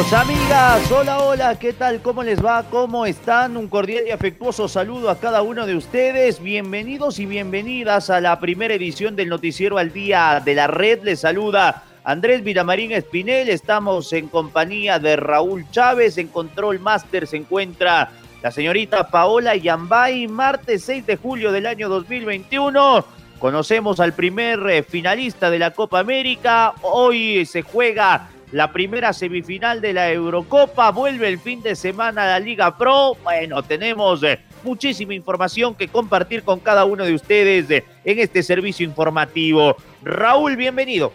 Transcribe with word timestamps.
Amigas, 0.00 0.90
hola, 0.90 1.18
hola, 1.18 1.58
¿qué 1.58 1.74
tal? 1.74 2.00
¿Cómo 2.00 2.22
les 2.24 2.42
va? 2.42 2.64
¿Cómo 2.70 3.04
están? 3.04 3.58
Un 3.58 3.68
cordial 3.68 4.04
y 4.08 4.10
afectuoso 4.10 4.66
saludo 4.66 5.10
a 5.10 5.20
cada 5.20 5.42
uno 5.42 5.66
de 5.66 5.76
ustedes. 5.76 6.42
Bienvenidos 6.42 7.18
y 7.18 7.26
bienvenidas 7.26 8.08
a 8.08 8.18
la 8.22 8.40
primera 8.40 8.72
edición 8.72 9.14
del 9.14 9.28
Noticiero 9.28 9.76
al 9.76 9.92
Día 9.92 10.40
de 10.42 10.54
la 10.54 10.68
Red. 10.68 11.02
Les 11.02 11.20
saluda 11.20 11.84
Andrés 12.02 12.42
Vilamarín 12.42 12.92
Espinel. 12.92 13.50
Estamos 13.50 14.10
en 14.14 14.28
compañía 14.28 14.98
de 14.98 15.16
Raúl 15.16 15.70
Chávez. 15.70 16.16
En 16.16 16.28
Control 16.28 16.80
Master 16.80 17.26
se 17.26 17.36
encuentra 17.36 18.10
la 18.42 18.50
señorita 18.50 19.06
Paola 19.10 19.54
Yambay. 19.54 20.26
Martes 20.28 20.82
6 20.84 21.06
de 21.06 21.16
julio 21.18 21.52
del 21.52 21.66
año 21.66 21.90
2021. 21.90 23.04
Conocemos 23.38 24.00
al 24.00 24.14
primer 24.14 24.60
eh, 24.70 24.82
finalista 24.82 25.50
de 25.50 25.58
la 25.58 25.72
Copa 25.72 25.98
América. 25.98 26.72
Hoy 26.80 27.44
se 27.44 27.62
juega 27.62 28.30
la 28.52 28.72
primera 28.72 29.12
semifinal 29.12 29.80
de 29.80 29.92
la 29.92 30.10
Eurocopa, 30.10 30.90
vuelve 30.90 31.28
el 31.28 31.38
fin 31.38 31.62
de 31.62 31.76
semana 31.76 32.26
la 32.26 32.40
Liga 32.40 32.76
Pro. 32.76 33.16
Bueno, 33.22 33.62
tenemos 33.62 34.22
eh, 34.22 34.40
muchísima 34.64 35.14
información 35.14 35.74
que 35.74 35.88
compartir 35.88 36.42
con 36.42 36.58
cada 36.58 36.84
uno 36.84 37.04
de 37.04 37.14
ustedes 37.14 37.70
eh, 37.70 37.84
en 38.04 38.18
este 38.18 38.42
servicio 38.42 38.84
informativo. 38.84 39.76
Raúl, 40.02 40.56
bienvenido. 40.56 41.12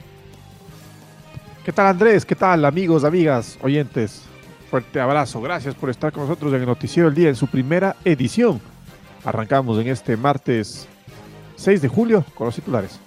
¿Qué 1.65 1.71
tal 1.71 1.87
Andrés? 1.87 2.25
¿Qué 2.25 2.35
tal 2.35 2.63
amigos, 2.63 3.03
amigas, 3.03 3.57
oyentes? 3.61 4.23
Fuerte 4.69 4.99
abrazo. 4.99 5.41
Gracias 5.41 5.75
por 5.75 5.89
estar 5.89 6.11
con 6.11 6.23
nosotros 6.23 6.53
en 6.53 6.61
el 6.61 6.67
Noticiero 6.67 7.09
del 7.09 7.15
Día 7.15 7.29
en 7.29 7.35
su 7.35 7.47
primera 7.47 7.95
edición. 8.05 8.61
Arrancamos 9.23 9.79
en 9.79 9.87
este 9.87 10.15
martes 10.15 10.87
6 11.55 11.81
de 11.81 11.87
julio 11.87 12.23
con 12.35 12.45
los 12.45 12.55
titulares. 12.55 12.99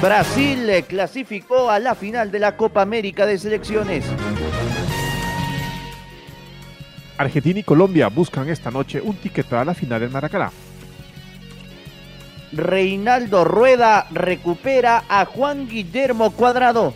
Brasil 0.00 0.70
clasificó 0.88 1.70
a 1.70 1.78
la 1.78 1.94
final 1.94 2.30
de 2.30 2.38
la 2.38 2.56
Copa 2.56 2.80
América 2.80 3.26
de 3.26 3.38
Selecciones. 3.38 4.02
Argentina 7.18 7.60
y 7.60 7.62
Colombia 7.62 8.08
buscan 8.08 8.48
esta 8.48 8.70
noche 8.70 9.02
un 9.02 9.16
ticket 9.16 9.52
a 9.52 9.62
la 9.62 9.74
final 9.74 10.02
en 10.02 10.10
Maracaná. 10.10 10.50
Reinaldo 12.52 13.44
Rueda 13.44 14.06
recupera 14.10 15.04
a 15.06 15.26
Juan 15.26 15.68
Guillermo 15.68 16.30
Cuadrado. 16.30 16.94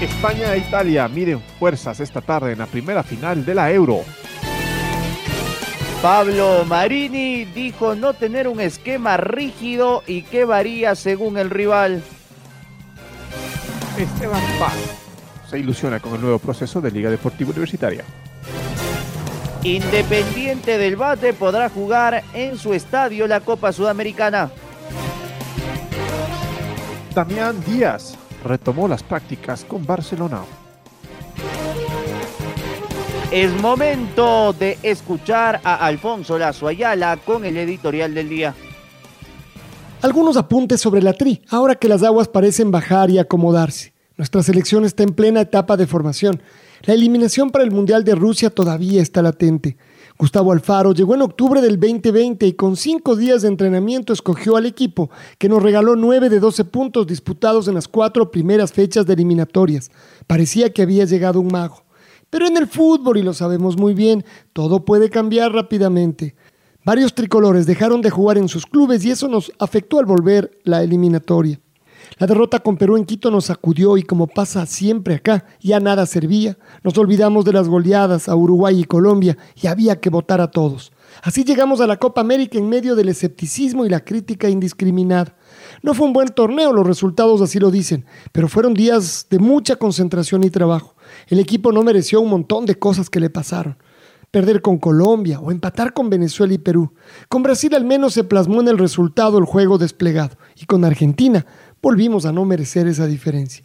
España 0.00 0.54
e 0.54 0.58
Italia 0.58 1.08
miden 1.08 1.40
fuerzas 1.58 2.00
esta 2.00 2.22
tarde 2.22 2.52
en 2.52 2.58
la 2.58 2.66
primera 2.66 3.02
final 3.02 3.44
de 3.44 3.54
la 3.54 3.70
Euro. 3.70 4.02
Pablo 6.02 6.64
Marini 6.66 7.44
dijo 7.44 7.94
no 7.94 8.14
tener 8.14 8.48
un 8.48 8.60
esquema 8.60 9.16
rígido 9.16 10.02
y 10.06 10.22
que 10.22 10.44
varía 10.44 10.94
según 10.94 11.38
el 11.38 11.50
rival. 11.50 12.02
Esteban 13.98 14.42
Paz 14.58 14.74
se 15.48 15.58
ilusiona 15.58 16.00
con 16.00 16.14
el 16.14 16.20
nuevo 16.20 16.38
proceso 16.38 16.80
de 16.80 16.90
Liga 16.90 17.10
Deportiva 17.10 17.50
Universitaria. 17.50 18.04
Independiente 19.62 20.78
del 20.78 20.96
Bate 20.96 21.32
podrá 21.32 21.68
jugar 21.68 22.22
en 22.34 22.58
su 22.58 22.72
estadio 22.74 23.26
la 23.26 23.40
Copa 23.40 23.72
Sudamericana. 23.72 24.50
Damián 27.14 27.62
Díaz 27.64 28.16
retomó 28.44 28.86
las 28.86 29.02
prácticas 29.02 29.64
con 29.64 29.84
Barcelona. 29.84 30.42
Es 33.32 33.52
momento 33.60 34.52
de 34.52 34.78
escuchar 34.84 35.60
a 35.64 35.84
Alfonso 35.84 36.38
Lazo 36.38 36.68
Ayala 36.68 37.16
con 37.16 37.44
el 37.44 37.56
editorial 37.56 38.14
del 38.14 38.28
día. 38.28 38.54
Algunos 40.00 40.36
apuntes 40.36 40.80
sobre 40.80 41.02
la 41.02 41.12
tri, 41.12 41.42
ahora 41.48 41.74
que 41.74 41.88
las 41.88 42.04
aguas 42.04 42.28
parecen 42.28 42.70
bajar 42.70 43.10
y 43.10 43.18
acomodarse. 43.18 43.92
Nuestra 44.16 44.44
selección 44.44 44.84
está 44.84 45.02
en 45.02 45.12
plena 45.12 45.40
etapa 45.40 45.76
de 45.76 45.88
formación. 45.88 46.40
La 46.84 46.94
eliminación 46.94 47.50
para 47.50 47.64
el 47.64 47.72
Mundial 47.72 48.04
de 48.04 48.14
Rusia 48.14 48.48
todavía 48.48 49.02
está 49.02 49.22
latente. 49.22 49.76
Gustavo 50.16 50.52
Alfaro 50.52 50.94
llegó 50.94 51.16
en 51.16 51.22
octubre 51.22 51.60
del 51.60 51.80
2020 51.80 52.46
y 52.46 52.52
con 52.52 52.76
cinco 52.76 53.16
días 53.16 53.42
de 53.42 53.48
entrenamiento 53.48 54.12
escogió 54.12 54.56
al 54.56 54.66
equipo 54.66 55.10
que 55.38 55.48
nos 55.48 55.64
regaló 55.64 55.96
nueve 55.96 56.30
de 56.30 56.38
12 56.38 56.64
puntos 56.66 57.08
disputados 57.08 57.66
en 57.66 57.74
las 57.74 57.88
cuatro 57.88 58.30
primeras 58.30 58.72
fechas 58.72 59.04
de 59.04 59.14
eliminatorias. 59.14 59.90
Parecía 60.28 60.72
que 60.72 60.82
había 60.82 61.04
llegado 61.06 61.40
un 61.40 61.48
mago. 61.48 61.85
Pero 62.30 62.46
en 62.46 62.56
el 62.56 62.66
fútbol, 62.66 63.18
y 63.18 63.22
lo 63.22 63.34
sabemos 63.34 63.76
muy 63.76 63.94
bien, 63.94 64.24
todo 64.52 64.84
puede 64.84 65.10
cambiar 65.10 65.52
rápidamente. 65.52 66.34
Varios 66.84 67.14
tricolores 67.14 67.66
dejaron 67.66 68.00
de 68.00 68.10
jugar 68.10 68.38
en 68.38 68.48
sus 68.48 68.66
clubes 68.66 69.04
y 69.04 69.10
eso 69.10 69.28
nos 69.28 69.52
afectó 69.58 69.98
al 69.98 70.06
volver 70.06 70.58
la 70.64 70.82
eliminatoria. 70.82 71.60
La 72.18 72.26
derrota 72.26 72.60
con 72.60 72.76
Perú 72.76 72.96
en 72.96 73.04
Quito 73.04 73.30
nos 73.30 73.46
sacudió 73.46 73.96
y 73.96 74.02
como 74.02 74.26
pasa 74.26 74.64
siempre 74.66 75.16
acá, 75.16 75.44
ya 75.60 75.80
nada 75.80 76.06
servía. 76.06 76.56
Nos 76.82 76.96
olvidamos 76.96 77.44
de 77.44 77.52
las 77.52 77.68
goleadas 77.68 78.28
a 78.28 78.36
Uruguay 78.36 78.80
y 78.80 78.84
Colombia 78.84 79.36
y 79.60 79.66
había 79.66 80.00
que 80.00 80.10
votar 80.10 80.40
a 80.40 80.50
todos. 80.50 80.92
Así 81.22 81.44
llegamos 81.44 81.80
a 81.80 81.86
la 81.86 81.98
Copa 81.98 82.20
América 82.20 82.58
en 82.58 82.68
medio 82.68 82.94
del 82.94 83.08
escepticismo 83.08 83.84
y 83.84 83.88
la 83.88 84.04
crítica 84.04 84.48
indiscriminada. 84.48 85.36
No 85.82 85.94
fue 85.94 86.06
un 86.06 86.12
buen 86.12 86.28
torneo, 86.28 86.72
los 86.72 86.86
resultados 86.86 87.40
así 87.40 87.58
lo 87.58 87.70
dicen, 87.70 88.06
pero 88.32 88.48
fueron 88.48 88.74
días 88.74 89.26
de 89.30 89.38
mucha 89.38 89.76
concentración 89.76 90.44
y 90.44 90.50
trabajo. 90.50 90.95
El 91.26 91.40
equipo 91.40 91.72
no 91.72 91.82
mereció 91.82 92.20
un 92.20 92.30
montón 92.30 92.66
de 92.66 92.78
cosas 92.78 93.10
que 93.10 93.20
le 93.20 93.30
pasaron. 93.30 93.76
Perder 94.30 94.60
con 94.62 94.78
Colombia 94.78 95.40
o 95.40 95.50
empatar 95.50 95.92
con 95.92 96.10
Venezuela 96.10 96.54
y 96.54 96.58
Perú. 96.58 96.92
Con 97.28 97.42
Brasil 97.42 97.74
al 97.74 97.84
menos 97.84 98.12
se 98.12 98.24
plasmó 98.24 98.60
en 98.60 98.68
el 98.68 98.78
resultado 98.78 99.38
el 99.38 99.44
juego 99.44 99.78
desplegado. 99.78 100.36
Y 100.56 100.66
con 100.66 100.84
Argentina 100.84 101.46
volvimos 101.82 102.26
a 102.26 102.32
no 102.32 102.44
merecer 102.44 102.86
esa 102.86 103.06
diferencia. 103.06 103.64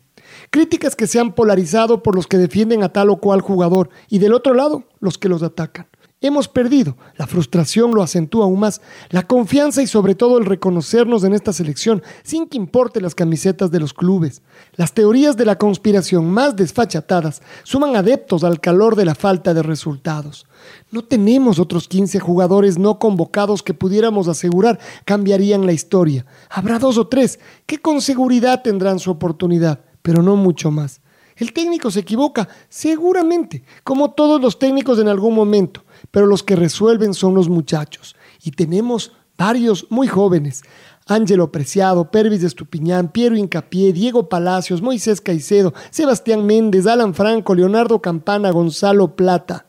Críticas 0.49 0.95
que 0.95 1.07
se 1.07 1.19
han 1.19 1.33
polarizado 1.33 2.01
por 2.03 2.15
los 2.15 2.27
que 2.27 2.37
defienden 2.37 2.83
a 2.83 2.89
tal 2.89 3.09
o 3.09 3.17
cual 3.17 3.41
jugador 3.41 3.89
y 4.09 4.19
del 4.19 4.33
otro 4.33 4.53
lado 4.53 4.85
los 4.99 5.17
que 5.17 5.29
los 5.29 5.43
atacan. 5.43 5.87
Hemos 6.23 6.47
perdido, 6.47 6.97
la 7.17 7.25
frustración 7.25 7.95
lo 7.95 8.03
acentúa 8.03 8.45
aún 8.45 8.59
más, 8.59 8.79
la 9.09 9.23
confianza 9.23 9.81
y 9.81 9.87
sobre 9.87 10.13
todo 10.13 10.37
el 10.37 10.45
reconocernos 10.45 11.23
en 11.23 11.33
esta 11.33 11.51
selección, 11.51 12.03
sin 12.21 12.47
que 12.47 12.57
importe 12.57 13.01
las 13.01 13.15
camisetas 13.15 13.71
de 13.71 13.79
los 13.79 13.95
clubes. 13.95 14.43
Las 14.75 14.93
teorías 14.93 15.35
de 15.35 15.45
la 15.45 15.57
conspiración 15.57 16.29
más 16.29 16.55
desfachatadas 16.55 17.41
suman 17.63 17.95
adeptos 17.95 18.43
al 18.43 18.59
calor 18.59 18.95
de 18.95 19.05
la 19.05 19.15
falta 19.15 19.55
de 19.55 19.63
resultados. 19.63 20.45
No 20.91 21.03
tenemos 21.03 21.57
otros 21.57 21.87
15 21.87 22.19
jugadores 22.19 22.77
no 22.77 22.99
convocados 22.99 23.63
que 23.63 23.73
pudiéramos 23.73 24.27
asegurar 24.27 24.77
cambiarían 25.05 25.65
la 25.65 25.73
historia. 25.73 26.27
Habrá 26.51 26.77
dos 26.77 26.99
o 26.99 27.07
tres 27.07 27.39
que 27.65 27.79
con 27.79 27.99
seguridad 27.99 28.61
tendrán 28.61 28.99
su 28.99 29.09
oportunidad, 29.09 29.79
pero 30.03 30.21
no 30.21 30.35
mucho 30.35 30.69
más. 30.69 31.01
El 31.35 31.51
técnico 31.53 31.89
se 31.89 32.01
equivoca, 32.01 32.47
seguramente, 32.69 33.63
como 33.83 34.11
todos 34.11 34.39
los 34.39 34.59
técnicos 34.59 34.99
en 34.99 35.07
algún 35.07 35.33
momento 35.33 35.83
pero 36.11 36.27
los 36.27 36.43
que 36.43 36.55
resuelven 36.55 37.13
son 37.13 37.33
los 37.33 37.49
muchachos. 37.49 38.15
Y 38.43 38.51
tenemos 38.51 39.13
varios 39.37 39.87
muy 39.89 40.07
jóvenes. 40.07 40.63
Ángelo 41.07 41.51
Preciado, 41.51 42.11
Pervis 42.11 42.43
Estupiñán, 42.43 43.11
Piero 43.11 43.35
Incapié, 43.35 43.91
Diego 43.91 44.29
Palacios, 44.29 44.81
Moisés 44.81 45.19
Caicedo, 45.19 45.73
Sebastián 45.89 46.45
Méndez, 46.45 46.85
Alan 46.85 47.13
Franco, 47.13 47.55
Leonardo 47.55 48.01
Campana, 48.01 48.51
Gonzalo 48.51 49.15
Plata. 49.15 49.65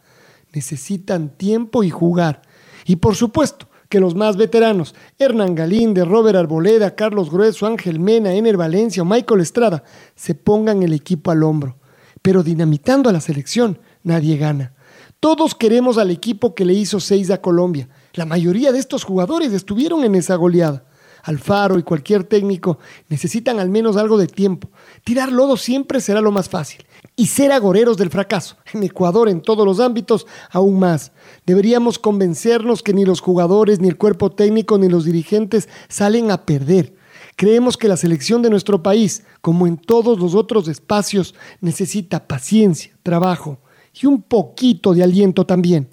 Necesitan 0.53 1.31
tiempo 1.31 1.83
y 1.83 1.91
jugar. 1.91 2.43
Y 2.85 2.97
por 2.97 3.15
supuesto 3.17 3.69
que 3.89 4.01
los 4.01 4.15
más 4.15 4.37
veteranos, 4.37 4.95
Hernán 5.19 5.55
Galíndez, 5.55 6.07
Robert 6.07 6.37
Arboleda, 6.37 6.95
Carlos 6.95 7.31
Grueso, 7.31 7.67
Ángel 7.67 7.99
Mena, 7.99 8.33
Ener 8.35 8.57
Valencia 8.57 9.03
o 9.03 9.07
Michael 9.07 9.41
Estrada, 9.41 9.85
se 10.15 10.35
pongan 10.35 10.83
el 10.83 10.93
equipo 10.93 11.31
al 11.31 11.43
hombro. 11.43 11.77
Pero 12.21 12.43
dinamitando 12.43 13.11
a 13.11 13.13
la 13.13 13.21
selección, 13.21 13.79
nadie 14.03 14.37
gana. 14.37 14.75
Todos 15.23 15.55
queremos 15.55 15.99
al 15.99 16.11
equipo 16.11 16.53
que 16.53 16.65
le 16.65 16.75
hizo 16.75 16.99
seis 16.99 17.31
a 17.31 17.41
Colombia. 17.41 17.89
La 18.15 18.27
mayoría 18.27 18.73
de 18.73 18.81
estos 18.81 19.05
jugadores 19.05 19.53
estuvieron 19.53 20.03
en 20.03 20.17
esa 20.17 20.35
goleada. 20.35 20.85
Alfaro 21.23 21.79
y 21.79 21.85
cualquier 21.85 22.25
técnico 22.25 22.81
necesitan 23.09 23.61
al 23.61 23.71
menos 23.71 23.97
algo 23.97 24.19
de 24.19 24.27
tiempo. 24.27 24.69
Tirar 25.05 25.31
lodo 25.31 25.57
siempre 25.57 26.01
será 26.01 26.21
lo 26.21 26.33
más 26.33 26.49
fácil. 26.49 26.85
Y 27.15 27.29
ser 27.29 27.53
agoreros 27.53 27.99
del 27.99 28.11
fracaso. 28.11 28.57
En 28.73 28.83
Ecuador, 28.83 29.29
en 29.29 29.43
todos 29.43 29.65
los 29.65 29.79
ámbitos, 29.79 30.27
aún 30.51 30.81
más. 30.81 31.13
Deberíamos 31.47 32.01
convencernos 32.01 32.83
que 32.83 32.93
ni 32.93 33.05
los 33.05 33.21
jugadores, 33.21 33.79
ni 33.79 33.87
el 33.87 33.99
cuerpo 33.99 34.33
técnico, 34.33 34.77
ni 34.77 34.89
los 34.89 35.05
dirigentes 35.05 35.69
salen 35.89 36.33
a 36.33 36.47
perder. 36.47 36.97
Creemos 37.37 37.77
que 37.77 37.87
la 37.87 37.97
selección 37.97 38.43
de 38.43 38.51
nuestro 38.51 38.83
país, 38.83 39.23
como 39.41 39.69
en 39.69 39.77
todos 39.77 40.19
los 40.19 40.35
otros 40.35 40.67
espacios, 40.67 41.37
necesita 41.61 42.27
paciencia, 42.27 42.99
trabajo 43.05 43.61
y 44.01 44.07
un 44.07 44.23
poquito 44.23 44.95
de 44.95 45.03
aliento 45.03 45.45
también. 45.45 45.89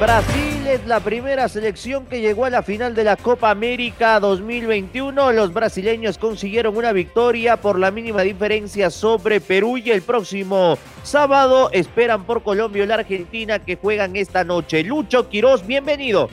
Brasil 0.00 0.66
es 0.66 0.86
la 0.86 1.00
primera 1.00 1.48
selección 1.48 2.04
que 2.06 2.20
llegó 2.20 2.44
a 2.44 2.50
la 2.50 2.62
final 2.62 2.94
de 2.94 3.04
la 3.04 3.16
Copa 3.16 3.50
América 3.50 4.18
2021. 4.20 5.32
Los 5.32 5.54
brasileños 5.54 6.18
consiguieron 6.18 6.76
una 6.76 6.92
victoria 6.92 7.56
por 7.56 7.78
la 7.78 7.90
mínima 7.90 8.22
diferencia 8.22 8.90
sobre 8.90 9.40
Perú 9.40 9.78
y 9.78 9.90
el 9.90 10.02
próximo 10.02 10.76
sábado 11.04 11.70
esperan 11.72 12.24
por 12.24 12.42
Colombia 12.42 12.84
y 12.84 12.86
la 12.86 12.96
Argentina 12.96 13.60
que 13.60 13.76
juegan 13.76 14.16
esta 14.16 14.44
noche. 14.44 14.82
Lucho 14.82 15.28
Quiroz, 15.28 15.66
bienvenido. 15.66 16.28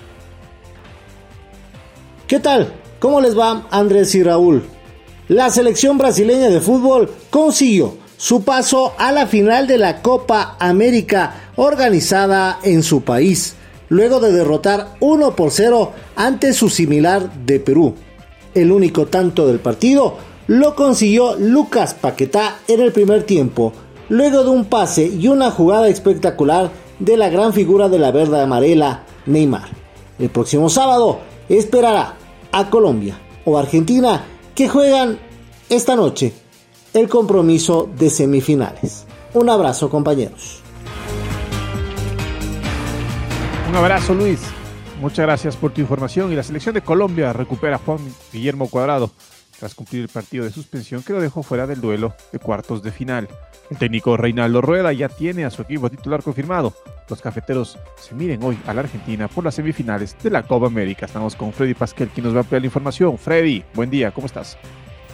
¿Qué 2.27 2.39
tal? 2.39 2.73
¿Cómo 2.99 3.21
les 3.21 3.37
va 3.37 3.67
Andrés 3.69 4.15
y 4.15 4.23
Raúl? 4.23 4.63
La 5.27 5.49
selección 5.49 5.97
brasileña 5.97 6.49
de 6.49 6.61
fútbol 6.61 7.09
consiguió 7.29 7.95
su 8.17 8.43
paso 8.43 8.93
a 8.97 9.11
la 9.11 9.27
final 9.27 9.67
de 9.67 9.77
la 9.77 10.01
Copa 10.01 10.55
América 10.59 11.51
organizada 11.55 12.59
en 12.63 12.83
su 12.83 13.01
país 13.01 13.55
luego 13.91 14.21
de 14.21 14.31
derrotar 14.31 14.95
1 15.01 15.35
por 15.35 15.51
0 15.51 15.91
ante 16.15 16.53
su 16.53 16.69
similar 16.69 17.29
de 17.45 17.59
Perú. 17.59 17.93
El 18.53 18.71
único 18.71 19.07
tanto 19.07 19.45
del 19.45 19.59
partido 19.59 20.15
lo 20.47 20.75
consiguió 20.75 21.35
Lucas 21.35 21.93
Paquetá 21.93 22.59
en 22.69 22.79
el 22.79 22.93
primer 22.93 23.23
tiempo, 23.23 23.73
luego 24.07 24.45
de 24.45 24.49
un 24.49 24.63
pase 24.63 25.07
y 25.07 25.27
una 25.27 25.51
jugada 25.51 25.89
espectacular 25.89 26.71
de 26.99 27.17
la 27.17 27.27
gran 27.27 27.51
figura 27.51 27.89
de 27.89 27.99
la 27.99 28.11
verde 28.11 28.39
amarela, 28.39 29.03
Neymar. 29.25 29.67
El 30.19 30.29
próximo 30.29 30.69
sábado 30.69 31.19
esperará 31.49 32.15
a 32.53 32.69
Colombia 32.69 33.19
o 33.43 33.57
Argentina 33.57 34.23
que 34.55 34.67
juegan 34.69 35.19
esta 35.69 35.95
noche 35.95 36.33
el 36.93 37.07
compromiso 37.07 37.89
de 37.97 38.09
semifinales. 38.09 39.05
Un 39.33 39.49
abrazo 39.49 39.89
compañeros. 39.89 40.61
Un 43.69 43.75
abrazo 43.77 44.13
Luis, 44.13 44.41
muchas 44.99 45.25
gracias 45.25 45.55
por 45.55 45.71
tu 45.71 45.79
información 45.79 46.31
y 46.31 46.35
la 46.35 46.43
selección 46.43 46.75
de 46.75 46.81
Colombia 46.81 47.31
recupera 47.31 47.77
a 47.77 47.79
Juan 47.79 47.99
Guillermo 48.33 48.67
Cuadrado 48.67 49.11
tras 49.61 49.75
cumplir 49.75 50.01
el 50.01 50.07
partido 50.07 50.43
de 50.43 50.49
suspensión 50.49 51.03
que 51.03 51.13
lo 51.13 51.21
dejó 51.21 51.43
fuera 51.43 51.67
del 51.67 51.81
duelo 51.81 52.15
de 52.31 52.39
cuartos 52.39 52.81
de 52.81 52.91
final. 52.91 53.27
El 53.69 53.77
técnico 53.77 54.17
Reinaldo 54.17 54.59
Rueda 54.59 54.91
ya 54.91 55.07
tiene 55.07 55.45
a 55.45 55.51
su 55.51 55.61
equipo 55.61 55.87
titular 55.87 56.23
confirmado. 56.23 56.73
Los 57.07 57.21
cafeteros 57.21 57.77
se 57.95 58.15
miden 58.15 58.41
hoy 58.41 58.57
a 58.65 58.73
la 58.73 58.81
Argentina 58.81 59.27
por 59.27 59.43
las 59.43 59.53
semifinales 59.53 60.17
de 60.23 60.31
la 60.31 60.41
Copa 60.41 60.65
América. 60.65 61.05
Estamos 61.05 61.35
con 61.35 61.53
Freddy 61.53 61.75
Pasquel, 61.75 62.09
quien 62.09 62.23
nos 62.23 62.33
va 62.33 62.39
a 62.39 62.41
ampliar 62.41 62.63
la 62.63 62.65
información. 62.65 63.19
Freddy, 63.19 63.63
buen 63.75 63.91
día, 63.91 64.09
¿cómo 64.09 64.25
estás? 64.25 64.57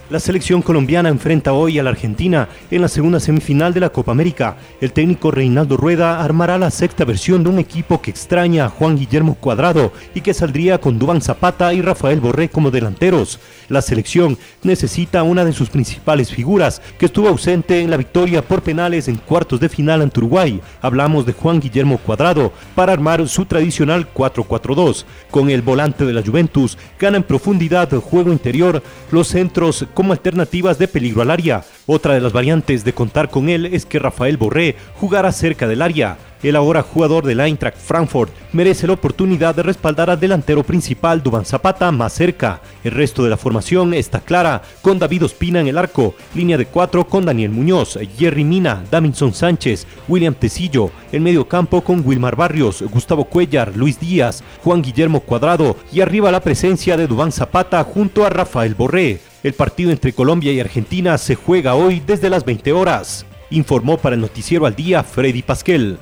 La 0.10 0.22
selección 0.22 0.62
colombiana 0.62 1.10
enfrenta 1.10 1.52
hoy 1.52 1.80
a 1.80 1.84
la 1.84 1.90
Argentina 1.90 2.48
en 2.72 2.82
la 2.82 2.88
segunda 2.88 3.20
semifinal 3.20 3.74
de 3.74 3.82
la 3.82 3.90
Copa 3.90 4.14
América. 4.14 4.56
El 4.80 4.94
técnico 4.94 5.32
Reinaldo 5.32 5.76
Rueda 5.76 6.24
armará 6.24 6.58
la 6.58 6.72
sexta 6.72 7.04
versión 7.04 7.44
de 7.44 7.50
un 7.50 7.60
equipo 7.60 8.02
que 8.02 8.10
extraña 8.10 8.64
a 8.64 8.70
Juan 8.70 8.98
Guillermo 8.98 9.36
Cuadrado 9.36 9.92
y 10.16 10.22
que 10.22 10.34
saldría 10.34 10.80
con 10.80 10.98
Dubán 10.98 11.20
Zapata 11.20 11.74
y 11.74 11.82
Rafael 11.82 12.22
Borré 12.22 12.48
como 12.48 12.72
delanteros. 12.72 13.38
La 13.68 13.82
selección 13.82 14.38
necesita 14.64 15.24
una 15.24 15.44
de 15.44 15.52
sus 15.52 15.70
principales 15.70 16.32
figuras, 16.32 16.82
que 16.98 17.08
estuvo 17.08 17.28
ausente 17.28 17.82
en 17.82 17.90
la 17.92 17.98
victoria 17.98 18.42
por 18.42 18.62
penales 18.62 19.10
en 19.10 19.18
cuartos 19.18 19.60
de 19.60 19.68
final 19.68 20.02
ante 20.02 20.22
Uruguay. 20.22 20.62
Hablamos 20.82 21.26
de 21.26 21.34
Juan 21.34 21.60
Guillermo 21.60 21.98
Cuadrado 21.98 22.54
para 22.76 22.94
armar 22.94 23.28
su 23.28 23.44
tradicional 23.44 24.08
4-4-2. 24.14 25.04
Con 25.30 25.50
el 25.50 25.62
volante 25.62 26.06
de 26.06 26.14
la 26.14 26.24
Juventus, 26.24 26.78
gana 26.98 27.18
en 27.18 27.24
profundidad 27.24 27.90
juego 28.00 28.32
interior, 28.32 28.82
los 29.12 29.28
centros 29.28 29.86
como 29.98 30.14
alternativas 30.14 30.78
de 30.78 30.88
peligro 30.88 31.24
al 31.24 31.32
área. 31.32 31.64
Otra 31.88 32.14
de 32.14 32.22
las 32.22 32.32
variantes 32.32 32.84
de 32.84 32.94
contar 32.94 33.32
con 33.32 33.50
él 33.50 33.66
es 33.66 33.88
que 33.88 33.98
Rafael 33.98 34.38
Borré 34.38 34.76
jugará 34.94 35.32
cerca 35.32 35.68
del 35.68 35.82
área. 35.82 36.20
El 36.44 36.56
ahora 36.56 36.84
jugador 36.84 37.26
del 37.26 37.40
Eintracht 37.40 37.80
Frankfurt 37.80 38.32
merece 38.54 38.86
la 38.86 38.94
oportunidad 38.94 39.56
de 39.56 39.64
respaldar 39.64 40.12
al 40.12 40.20
delantero 40.20 40.62
principal 40.62 41.24
Dubán 41.24 41.46
Zapata 41.46 41.92
más 41.92 42.14
cerca. 42.14 42.62
El 42.84 42.92
resto 42.92 43.24
de 43.24 43.32
la 43.32 43.38
formación 43.38 43.96
está 43.96 44.20
clara, 44.20 44.62
con 44.84 45.00
David 45.00 45.26
Ospina 45.26 45.62
en 45.62 45.68
el 45.68 45.80
arco, 45.80 46.14
línea 46.36 46.60
de 46.60 46.68
cuatro 46.68 47.08
con 47.08 47.26
Daniel 47.26 47.50
Muñoz, 47.50 47.98
Jerry 48.20 48.44
Mina, 48.44 48.84
Davinson 48.92 49.34
Sánchez, 49.34 49.88
William 50.08 50.36
Tecillo, 50.36 50.92
el 51.12 51.22
medio 51.22 51.48
campo 51.48 51.82
con 51.82 52.04
Wilmar 52.06 52.36
Barrios, 52.36 52.84
Gustavo 52.84 53.26
Cuellar, 53.26 53.76
Luis 53.76 54.00
Díaz, 54.00 54.44
Juan 54.64 54.84
Guillermo 54.84 55.22
Cuadrado 55.22 55.76
y 55.92 56.02
arriba 56.02 56.32
la 56.32 56.42
presencia 56.42 56.98
de 56.98 57.08
Dubán 57.08 57.32
Zapata 57.32 57.84
junto 57.84 58.28
a 58.28 58.30
Rafael 58.30 58.76
Borré. 58.76 59.22
El 59.44 59.54
partido 59.54 59.92
entre 59.92 60.14
Colombia 60.14 60.52
y 60.52 60.60
Argentina 60.60 61.16
se 61.20 61.36
juega 61.36 61.76
hoy 61.76 62.02
desde 62.06 62.30
las 62.30 62.44
20 62.44 62.74
horas. 62.74 63.26
Informó 63.52 63.98
para 63.98 64.16
el 64.16 64.22
noticiero 64.22 64.66
al 64.66 64.76
día 64.76 65.04
Freddy 65.04 65.44
Pasquel. 65.44 66.00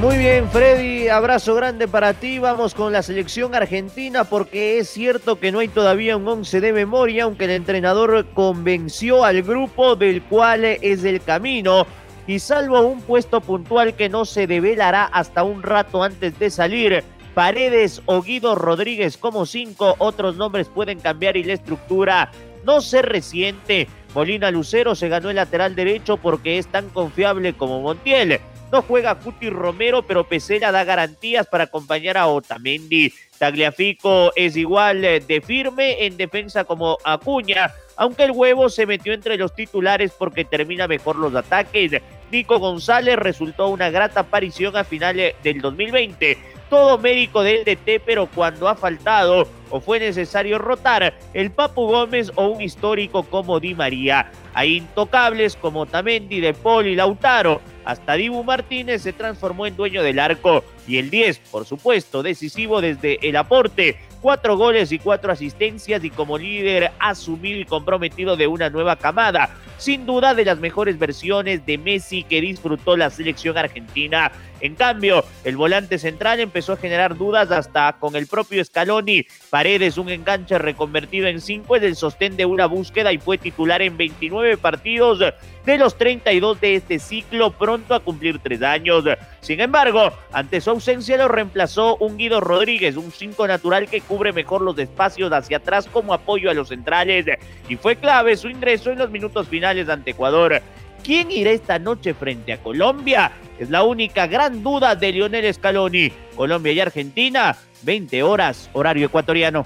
Muy 0.00 0.16
bien, 0.16 0.48
Freddy, 0.50 1.08
abrazo 1.08 1.54
grande 1.54 1.86
para 1.86 2.14
ti. 2.14 2.38
Vamos 2.38 2.74
con 2.74 2.92
la 2.92 3.02
selección 3.02 3.54
argentina 3.54 4.24
porque 4.24 4.78
es 4.78 4.88
cierto 4.88 5.38
que 5.38 5.52
no 5.52 5.58
hay 5.58 5.68
todavía 5.68 6.16
un 6.16 6.26
11 6.26 6.60
de 6.60 6.72
memoria, 6.72 7.24
aunque 7.24 7.44
el 7.44 7.50
entrenador 7.50 8.26
convenció 8.32 9.22
al 9.24 9.42
grupo 9.42 9.96
del 9.96 10.22
cual 10.22 10.64
es 10.64 11.04
el 11.04 11.20
camino. 11.20 11.86
Y 12.26 12.38
salvo 12.38 12.80
un 12.80 13.02
puesto 13.02 13.40
puntual 13.42 13.94
que 13.94 14.08
no 14.08 14.24
se 14.24 14.46
develará 14.46 15.04
hasta 15.04 15.44
un 15.44 15.62
rato 15.62 16.02
antes 16.02 16.38
de 16.38 16.50
salir, 16.50 17.04
Paredes 17.36 18.00
o 18.06 18.22
Guido 18.22 18.54
Rodríguez 18.54 19.18
como 19.18 19.44
cinco, 19.44 19.94
otros 19.98 20.36
nombres 20.36 20.68
pueden 20.68 21.00
cambiar 21.00 21.36
y 21.36 21.44
la 21.44 21.52
estructura 21.52 22.30
no 22.64 22.80
se 22.80 23.02
resiente. 23.02 23.88
Molina 24.14 24.50
Lucero 24.50 24.94
se 24.94 25.10
ganó 25.10 25.28
el 25.28 25.36
lateral 25.36 25.76
derecho 25.76 26.16
porque 26.16 26.56
es 26.56 26.66
tan 26.66 26.88
confiable 26.88 27.52
como 27.52 27.82
Montiel. 27.82 28.40
No 28.72 28.80
juega 28.80 29.16
Cuti 29.16 29.50
Romero, 29.50 30.06
pero 30.06 30.26
Pesela 30.26 30.72
da 30.72 30.84
garantías 30.84 31.46
para 31.46 31.64
acompañar 31.64 32.16
a 32.16 32.26
Otamendi. 32.26 33.12
Tagliafico 33.36 34.32
es 34.34 34.56
igual 34.56 35.02
de 35.02 35.42
firme 35.46 36.06
en 36.06 36.16
defensa 36.16 36.64
como 36.64 36.96
Acuña, 37.04 37.70
aunque 37.96 38.24
el 38.24 38.30
huevo 38.30 38.70
se 38.70 38.86
metió 38.86 39.12
entre 39.12 39.36
los 39.36 39.54
titulares 39.54 40.10
porque 40.18 40.46
termina 40.46 40.88
mejor 40.88 41.16
los 41.16 41.34
ataques. 41.34 42.00
Nico 42.32 42.58
González 42.58 43.16
resultó 43.16 43.68
una 43.68 43.90
grata 43.90 44.20
aparición 44.20 44.74
a 44.74 44.84
finales 44.84 45.34
del 45.42 45.60
2020. 45.60 46.55
Todo 46.68 46.98
médico 46.98 47.42
del 47.42 47.64
DT, 47.64 48.02
pero 48.04 48.26
cuando 48.26 48.68
ha 48.68 48.74
faltado 48.74 49.46
o 49.70 49.80
fue 49.80 49.98
necesario 49.98 50.58
rotar, 50.58 51.14
el 51.34 51.50
Papu 51.50 51.86
Gómez 51.86 52.30
o 52.34 52.48
un 52.48 52.62
histórico 52.62 53.24
como 53.24 53.60
Di 53.60 53.74
María. 53.74 54.30
Hay 54.54 54.76
intocables 54.76 55.56
como 55.56 55.86
Tamendi, 55.86 56.40
De 56.40 56.54
Paul 56.54 56.86
y 56.86 56.96
Lautaro. 56.96 57.60
Hasta 57.84 58.14
Dibu 58.14 58.42
Martínez 58.42 59.02
se 59.02 59.12
transformó 59.12 59.66
en 59.66 59.76
dueño 59.76 60.02
del 60.02 60.18
arco. 60.18 60.64
Y 60.88 60.98
el 60.98 61.10
10, 61.10 61.38
por 61.50 61.64
supuesto, 61.66 62.22
decisivo 62.22 62.80
desde 62.80 63.18
el 63.28 63.36
aporte. 63.36 63.96
Cuatro 64.20 64.56
goles 64.56 64.90
y 64.90 64.98
cuatro 64.98 65.30
asistencias 65.30 66.02
y 66.02 66.10
como 66.10 66.36
líder 66.38 66.90
asumido 66.98 67.60
y 67.60 67.64
comprometido 67.64 68.36
de 68.36 68.48
una 68.48 68.70
nueva 68.70 68.96
camada. 68.96 69.50
Sin 69.78 70.06
duda 70.06 70.34
de 70.34 70.44
las 70.44 70.58
mejores 70.58 70.98
versiones 70.98 71.64
de 71.64 71.78
Messi 71.78 72.24
que 72.24 72.40
disfrutó 72.40 72.96
la 72.96 73.10
selección 73.10 73.56
argentina. 73.56 74.32
En 74.60 74.74
cambio, 74.74 75.24
el 75.44 75.56
volante 75.56 75.98
central 75.98 76.40
empezó 76.40 76.72
a 76.72 76.76
generar 76.76 77.16
dudas 77.16 77.50
hasta 77.50 77.94
con 77.98 78.16
el 78.16 78.26
propio 78.26 78.64
Scaloni. 78.64 79.26
Paredes, 79.50 79.98
un 79.98 80.08
enganche 80.08 80.58
reconvertido 80.58 81.26
en 81.26 81.40
cinco, 81.40 81.76
es 81.76 81.82
el 81.82 81.96
sostén 81.96 82.36
de 82.36 82.46
una 82.46 82.66
búsqueda 82.66 83.12
y 83.12 83.18
fue 83.18 83.38
titular 83.38 83.82
en 83.82 83.96
29 83.96 84.56
partidos 84.56 85.20
de 85.64 85.78
los 85.78 85.98
32 85.98 86.60
de 86.60 86.76
este 86.76 86.98
ciclo, 86.98 87.50
pronto 87.50 87.94
a 87.94 88.00
cumplir 88.00 88.38
tres 88.38 88.62
años. 88.62 89.04
Sin 89.40 89.60
embargo, 89.60 90.12
ante 90.32 90.60
su 90.60 90.70
ausencia 90.70 91.16
lo 91.16 91.28
reemplazó 91.28 91.96
un 91.96 92.16
Guido 92.16 92.40
Rodríguez, 92.40 92.96
un 92.96 93.12
cinco 93.12 93.46
natural 93.46 93.88
que 93.88 94.00
cubre 94.00 94.32
mejor 94.32 94.62
los 94.62 94.78
espacios 94.78 95.32
hacia 95.32 95.58
atrás 95.58 95.88
como 95.92 96.14
apoyo 96.14 96.50
a 96.50 96.54
los 96.54 96.68
centrales. 96.68 97.26
Y 97.68 97.76
fue 97.76 97.96
clave 97.96 98.36
su 98.36 98.48
ingreso 98.48 98.90
en 98.90 98.98
los 98.98 99.10
minutos 99.10 99.48
finales 99.48 99.88
ante 99.88 100.12
Ecuador. 100.12 100.62
¿Quién 101.06 101.30
irá 101.30 101.52
esta 101.52 101.78
noche 101.78 102.14
frente 102.14 102.52
a 102.52 102.60
Colombia? 102.60 103.30
Es 103.60 103.70
la 103.70 103.84
única 103.84 104.26
gran 104.26 104.64
duda 104.64 104.96
de 104.96 105.12
Lionel 105.12 105.54
Scaloni. 105.54 106.10
Colombia 106.34 106.72
y 106.72 106.80
Argentina, 106.80 107.56
20 107.82 108.24
horas, 108.24 108.68
horario 108.72 109.06
ecuatoriano. 109.06 109.64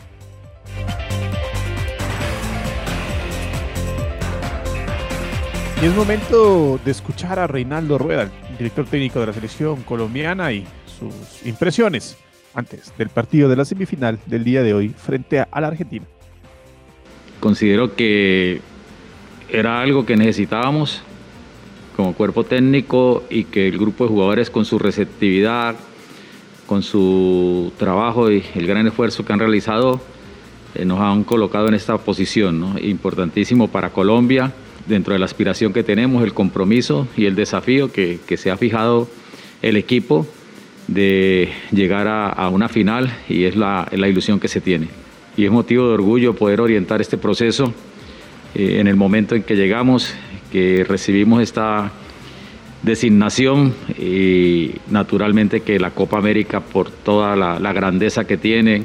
Y 5.82 5.86
es 5.86 5.94
momento 5.94 6.78
de 6.84 6.90
escuchar 6.90 7.38
a 7.38 7.46
Reinaldo 7.46 7.96
Rueda, 7.96 8.30
el 8.50 8.58
director 8.58 8.84
técnico 8.84 9.20
de 9.20 9.28
la 9.28 9.32
selección 9.32 9.82
colombiana, 9.84 10.52
y 10.52 10.66
sus 10.84 11.46
impresiones 11.46 12.18
antes 12.52 12.92
del 12.98 13.08
partido 13.08 13.48
de 13.48 13.56
la 13.56 13.64
semifinal 13.64 14.18
del 14.26 14.44
día 14.44 14.62
de 14.62 14.74
hoy 14.74 14.90
frente 14.90 15.40
a 15.40 15.60
la 15.62 15.68
Argentina. 15.68 16.04
Considero 17.40 17.96
que 17.96 18.60
era 19.48 19.80
algo 19.80 20.04
que 20.04 20.18
necesitábamos 20.18 21.02
como 22.00 22.14
cuerpo 22.14 22.44
técnico 22.44 23.24
y 23.28 23.44
que 23.44 23.68
el 23.68 23.76
grupo 23.76 24.04
de 24.04 24.08
jugadores 24.08 24.48
con 24.48 24.64
su 24.64 24.78
receptividad, 24.78 25.76
con 26.64 26.82
su 26.82 27.72
trabajo 27.76 28.32
y 28.32 28.42
el 28.54 28.66
gran 28.66 28.86
esfuerzo 28.86 29.22
que 29.22 29.34
han 29.34 29.38
realizado, 29.38 30.00
eh, 30.74 30.86
nos 30.86 30.98
han 30.98 31.24
colocado 31.24 31.68
en 31.68 31.74
esta 31.74 31.98
posición, 31.98 32.78
importantísimo 32.82 33.68
para 33.68 33.90
Colombia 33.90 34.50
dentro 34.86 35.12
de 35.12 35.18
la 35.18 35.26
aspiración 35.26 35.74
que 35.74 35.82
tenemos, 35.82 36.24
el 36.24 36.32
compromiso 36.32 37.06
y 37.18 37.26
el 37.26 37.34
desafío 37.34 37.92
que, 37.92 38.18
se 38.38 38.50
ha 38.50 38.56
fijado 38.56 39.06
el 39.60 39.76
equipo 39.76 40.26
de 40.88 41.50
llegar 41.70 42.08
a, 42.08 42.48
una 42.48 42.70
final 42.70 43.14
y 43.28 43.44
es 43.44 43.56
la, 43.56 43.86
ilusión 43.92 44.40
que 44.40 44.48
se 44.48 44.62
tiene. 44.62 44.88
Y 45.36 45.44
es 45.44 45.50
motivo 45.50 45.88
de 45.88 45.92
orgullo 45.92 46.34
poder 46.34 46.62
orientar 46.62 47.02
este 47.02 47.18
proceso 47.18 47.74
eh, 48.54 48.78
en 48.80 48.86
el 48.86 48.96
momento 48.96 49.34
en 49.34 49.42
que 49.42 49.54
llegamos, 49.54 50.14
que 50.50 50.84
recibimos 50.84 51.42
esta 51.42 51.90
designación 52.82 53.74
y 53.98 54.72
naturalmente 54.90 55.60
que 55.60 55.78
la 55.78 55.90
Copa 55.90 56.18
América 56.18 56.60
por 56.60 56.90
toda 56.90 57.36
la, 57.36 57.72
grandeza 57.72 58.24
que 58.24 58.36
tiene, 58.36 58.84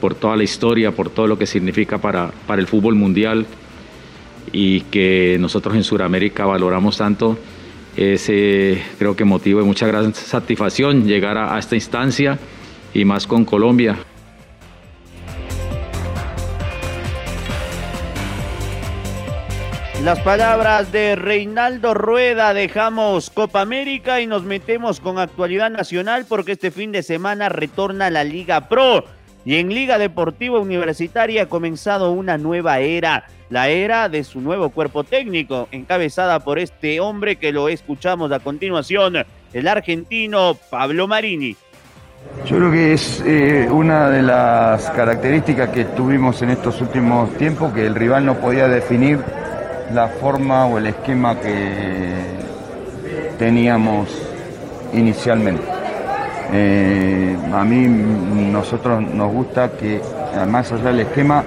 por 0.00 0.14
toda 0.14 0.36
la 0.36 0.44
historia, 0.44 0.92
por 0.92 1.10
todo 1.10 1.26
lo 1.26 1.38
que 1.38 1.46
significa 1.46 1.98
para, 1.98 2.30
para 2.46 2.60
el 2.60 2.66
fútbol 2.66 2.94
mundial, 2.94 3.46
y 4.52 4.80
que 4.82 5.36
nosotros 5.38 5.74
en 5.76 5.84
Sudamérica 5.84 6.44
valoramos 6.44 6.96
tanto, 6.96 7.38
es 7.96 8.26
creo 8.98 9.16
que 9.16 9.24
motivo 9.24 9.60
de 9.60 9.66
mucha 9.66 9.86
gran 9.86 10.14
satisfacción 10.14 11.06
llegar 11.06 11.36
a 11.36 11.58
esta 11.58 11.74
instancia 11.74 12.38
y 12.94 13.04
más 13.04 13.26
con 13.26 13.44
Colombia. 13.44 13.96
Las 20.04 20.18
palabras 20.20 20.92
de 20.92 21.14
Reinaldo 21.14 21.92
Rueda, 21.92 22.54
dejamos 22.54 23.28
Copa 23.28 23.60
América 23.60 24.22
y 24.22 24.26
nos 24.26 24.44
metemos 24.44 24.98
con 24.98 25.18
actualidad 25.18 25.68
nacional 25.68 26.24
porque 26.26 26.52
este 26.52 26.70
fin 26.70 26.90
de 26.90 27.02
semana 27.02 27.50
retorna 27.50 28.08
la 28.08 28.24
Liga 28.24 28.66
Pro 28.66 29.04
y 29.44 29.56
en 29.56 29.68
Liga 29.68 29.98
Deportiva 29.98 30.58
Universitaria 30.58 31.42
ha 31.42 31.46
comenzado 31.46 32.12
una 32.12 32.38
nueva 32.38 32.80
era 32.80 33.26
la 33.50 33.68
era 33.68 34.08
de 34.08 34.24
su 34.24 34.40
nuevo 34.40 34.70
cuerpo 34.70 35.04
técnico, 35.04 35.68
encabezada 35.70 36.40
por 36.40 36.58
este 36.58 36.98
hombre 37.00 37.36
que 37.36 37.52
lo 37.52 37.68
escuchamos 37.68 38.32
a 38.32 38.40
continuación, 38.40 39.16
el 39.52 39.68
argentino 39.68 40.56
Pablo 40.70 41.08
Marini. 41.08 41.56
Yo 42.46 42.56
creo 42.56 42.70
que 42.70 42.92
es 42.94 43.22
eh, 43.26 43.68
una 43.70 44.08
de 44.08 44.22
las 44.22 44.88
características 44.90 45.68
que 45.70 45.84
tuvimos 45.84 46.40
en 46.40 46.50
estos 46.50 46.80
últimos 46.80 47.36
tiempos, 47.36 47.72
que 47.74 47.86
el 47.86 47.94
rival 47.94 48.24
no 48.24 48.36
podía 48.36 48.66
definir 48.66 49.18
la 49.92 50.08
forma 50.08 50.66
o 50.66 50.78
el 50.78 50.86
esquema 50.86 51.38
que 51.38 52.14
teníamos 53.38 54.08
inicialmente. 54.92 55.62
Eh, 56.52 57.36
a 57.52 57.64
mí, 57.64 57.86
nosotros 58.52 59.02
nos 59.02 59.32
gusta 59.32 59.70
que, 59.72 60.00
además 60.34 60.70
allá 60.72 60.84
del 60.84 61.00
esquema, 61.00 61.44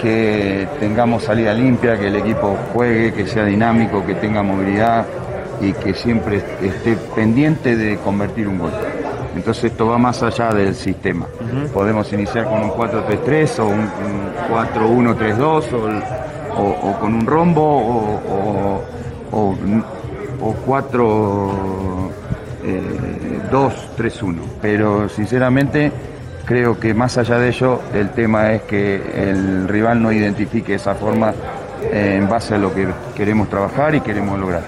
que 0.00 0.66
tengamos 0.78 1.24
salida 1.24 1.52
limpia, 1.52 1.98
que 1.98 2.08
el 2.08 2.16
equipo 2.16 2.56
juegue, 2.72 3.12
que 3.12 3.26
sea 3.26 3.44
dinámico, 3.44 4.04
que 4.04 4.14
tenga 4.14 4.42
movilidad 4.42 5.06
y 5.60 5.72
que 5.74 5.94
siempre 5.94 6.42
esté 6.62 6.96
pendiente 7.14 7.76
de 7.76 7.98
convertir 7.98 8.48
un 8.48 8.58
gol. 8.58 8.72
Entonces 9.36 9.64
esto 9.64 9.86
va 9.86 9.98
más 9.98 10.22
allá 10.22 10.52
del 10.52 10.74
sistema. 10.74 11.26
Podemos 11.72 12.12
iniciar 12.12 12.46
con 12.46 12.62
un 12.62 12.70
4-3-3 12.70 13.58
o 13.60 13.66
un, 13.66 13.88
4-1-3-2 14.50 15.72
o, 15.72 16.39
con 16.54 17.14
un 17.14 17.26
rombo 17.26 18.20
o, 19.32 19.32
o 19.32 19.54
4-2-3-1. 20.66 22.12
Eh, 22.62 24.42
Pero 24.60 25.08
sinceramente 25.08 25.90
Creo 26.50 26.80
que 26.80 26.94
más 26.94 27.16
allá 27.16 27.38
de 27.38 27.50
ello, 27.50 27.80
el 27.94 28.10
tema 28.10 28.52
es 28.52 28.62
que 28.62 28.96
el 28.96 29.68
rival 29.68 30.02
no 30.02 30.10
identifique 30.10 30.74
esa 30.74 30.96
forma 30.96 31.32
eh, 31.80 32.16
en 32.18 32.28
base 32.28 32.56
a 32.56 32.58
lo 32.58 32.74
que 32.74 32.88
queremos 33.14 33.48
trabajar 33.48 33.94
y 33.94 34.00
queremos 34.00 34.36
lograr. 34.36 34.64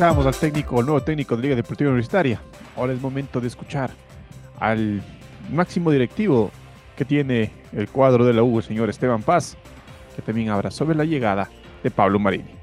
Al 0.00 0.34
técnico, 0.34 0.80
el 0.80 0.86
nuevo 0.86 1.02
técnico 1.02 1.36
de 1.36 1.42
Liga 1.42 1.54
Deportiva 1.54 1.90
Universitaria. 1.90 2.40
Ahora 2.76 2.92
es 2.92 3.00
momento 3.00 3.40
de 3.40 3.46
escuchar 3.46 3.90
al 4.58 5.00
máximo 5.52 5.90
directivo 5.90 6.50
que 6.96 7.04
tiene 7.04 7.52
el 7.72 7.88
cuadro 7.88 8.24
de 8.24 8.32
la 8.32 8.42
U, 8.42 8.60
señor 8.62 8.90
Esteban 8.90 9.22
Paz, 9.22 9.56
que 10.14 10.22
también 10.22 10.50
habla 10.50 10.70
sobre 10.70 10.96
la 10.96 11.04
llegada 11.04 11.48
de 11.82 11.90
Pablo 11.90 12.18
Marini 12.18 12.60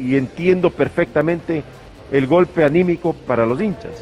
y 0.00 0.16
entiendo 0.16 0.70
perfectamente 0.70 1.62
el 2.10 2.26
golpe 2.26 2.64
anímico 2.64 3.12
para 3.12 3.46
los 3.46 3.60
hinchas. 3.60 3.92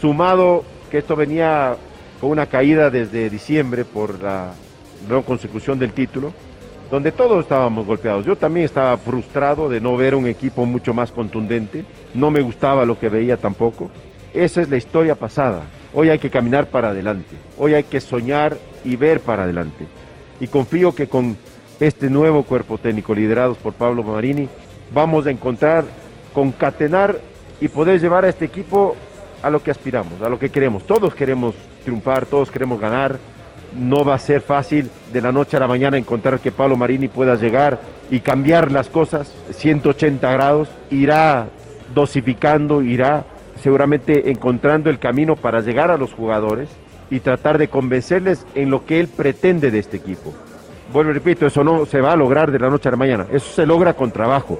Sumado 0.00 0.64
que 0.90 0.98
esto 0.98 1.16
venía 1.16 1.76
con 2.20 2.30
una 2.30 2.46
caída 2.46 2.90
desde 2.90 3.30
diciembre 3.30 3.84
por 3.84 4.22
la 4.22 4.52
no 5.08 5.22
consecución 5.22 5.78
del 5.78 5.92
título, 5.92 6.32
donde 6.90 7.10
todos 7.10 7.42
estábamos 7.42 7.86
golpeados. 7.86 8.24
Yo 8.24 8.36
también 8.36 8.66
estaba 8.66 8.96
frustrado 8.98 9.68
de 9.68 9.80
no 9.80 9.96
ver 9.96 10.14
un 10.14 10.26
equipo 10.26 10.66
mucho 10.66 10.94
más 10.94 11.10
contundente, 11.10 11.84
no 12.14 12.30
me 12.30 12.42
gustaba 12.42 12.84
lo 12.84 12.98
que 12.98 13.08
veía 13.08 13.36
tampoco. 13.36 13.90
Esa 14.32 14.62
es 14.62 14.68
la 14.68 14.76
historia 14.76 15.14
pasada. 15.14 15.62
Hoy 15.98 16.10
hay 16.10 16.18
que 16.18 16.28
caminar 16.28 16.66
para 16.66 16.90
adelante, 16.90 17.36
hoy 17.56 17.72
hay 17.72 17.84
que 17.84 18.02
soñar 18.02 18.58
y 18.84 18.96
ver 18.96 19.20
para 19.20 19.44
adelante. 19.44 19.86
Y 20.38 20.46
confío 20.46 20.94
que 20.94 21.06
con 21.06 21.38
este 21.80 22.10
nuevo 22.10 22.42
cuerpo 22.42 22.76
técnico 22.76 23.14
liderados 23.14 23.56
por 23.56 23.72
Pablo 23.72 24.02
Marini 24.02 24.46
vamos 24.92 25.26
a 25.26 25.30
encontrar, 25.30 25.86
concatenar 26.34 27.18
y 27.62 27.68
poder 27.68 27.98
llevar 27.98 28.26
a 28.26 28.28
este 28.28 28.44
equipo 28.44 28.94
a 29.42 29.48
lo 29.48 29.62
que 29.62 29.70
aspiramos, 29.70 30.20
a 30.20 30.28
lo 30.28 30.38
que 30.38 30.50
queremos. 30.50 30.86
Todos 30.86 31.14
queremos 31.14 31.54
triunfar, 31.82 32.26
todos 32.26 32.50
queremos 32.50 32.78
ganar. 32.78 33.18
No 33.74 34.04
va 34.04 34.16
a 34.16 34.18
ser 34.18 34.42
fácil 34.42 34.90
de 35.14 35.22
la 35.22 35.32
noche 35.32 35.56
a 35.56 35.60
la 35.60 35.66
mañana 35.66 35.96
encontrar 35.96 36.40
que 36.40 36.52
Pablo 36.52 36.76
Marini 36.76 37.08
pueda 37.08 37.36
llegar 37.36 37.80
y 38.10 38.20
cambiar 38.20 38.70
las 38.70 38.90
cosas 38.90 39.32
180 39.50 40.30
grados. 40.30 40.68
Irá 40.90 41.46
dosificando, 41.94 42.82
irá 42.82 43.24
seguramente 43.62 44.30
encontrando 44.30 44.90
el 44.90 44.98
camino 44.98 45.36
para 45.36 45.60
llegar 45.60 45.90
a 45.90 45.96
los 45.96 46.12
jugadores 46.12 46.68
y 47.10 47.20
tratar 47.20 47.58
de 47.58 47.68
convencerles 47.68 48.46
en 48.54 48.70
lo 48.70 48.84
que 48.84 49.00
él 49.00 49.08
pretende 49.08 49.70
de 49.70 49.78
este 49.78 49.96
equipo. 49.96 50.32
Bueno, 50.92 51.12
repito, 51.12 51.46
eso 51.46 51.64
no 51.64 51.86
se 51.86 52.00
va 52.00 52.12
a 52.12 52.16
lograr 52.16 52.50
de 52.50 52.58
la 52.58 52.70
noche 52.70 52.88
a 52.88 52.92
la 52.92 52.96
mañana, 52.96 53.26
eso 53.32 53.52
se 53.52 53.66
logra 53.66 53.94
con 53.94 54.12
trabajo, 54.12 54.58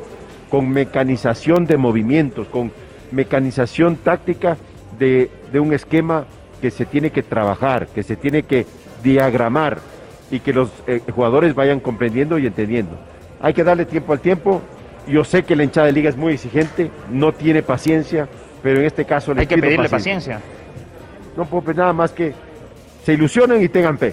con 0.51 0.69
mecanización 0.69 1.67
de 1.67 1.77
movimientos, 1.77 2.49
con 2.49 2.73
mecanización 3.13 3.97
táctica 3.97 4.57
de, 4.99 5.31
un 5.55 5.73
esquema 5.73 6.27
que 6.61 6.71
se 6.71 6.85
tiene 6.85 7.11
que 7.11 7.23
trabajar, 7.23 7.87
que 7.89 8.03
se 8.03 8.17
tiene 8.17 8.43
que 8.43 8.67
diagramar 9.03 9.79
y 10.31 10.41
que 10.41 10.53
los 10.53 10.71
eh, 10.87 11.01
jugadores 11.15 11.55
vayan 11.55 11.81
comprendiendo 11.81 12.39
y 12.39 12.47
entendiendo. 12.47 12.97
Hay 13.41 13.55
que 13.55 13.65
darle 13.65 13.85
tiempo 13.85 14.13
al 14.13 14.21
tiempo. 14.21 14.61
Yo 15.07 15.23
sé 15.23 15.45
que 15.45 15.55
la 15.55 15.63
hinchada 15.63 15.87
de 15.87 15.93
liga 15.93 16.09
es 16.09 16.17
muy 16.17 16.33
exigente, 16.33 16.91
no 17.11 17.33
tiene 17.33 17.63
paciencia, 17.63 18.29
pero 18.67 18.81
en 18.81 18.87
este 18.87 19.05
caso 19.05 19.33
hay 19.37 19.47
que 19.47 19.59
pedirle 19.59 19.89
paciencia. 19.89 20.41
No 21.37 21.45
puedo 21.45 21.63
pedir 21.63 21.79
nada 21.79 21.93
más 21.93 22.11
que 22.11 22.35
se 23.05 23.13
ilusionen 23.13 23.63
y 23.63 23.69
tengan 23.69 23.97
fe. 23.97 24.13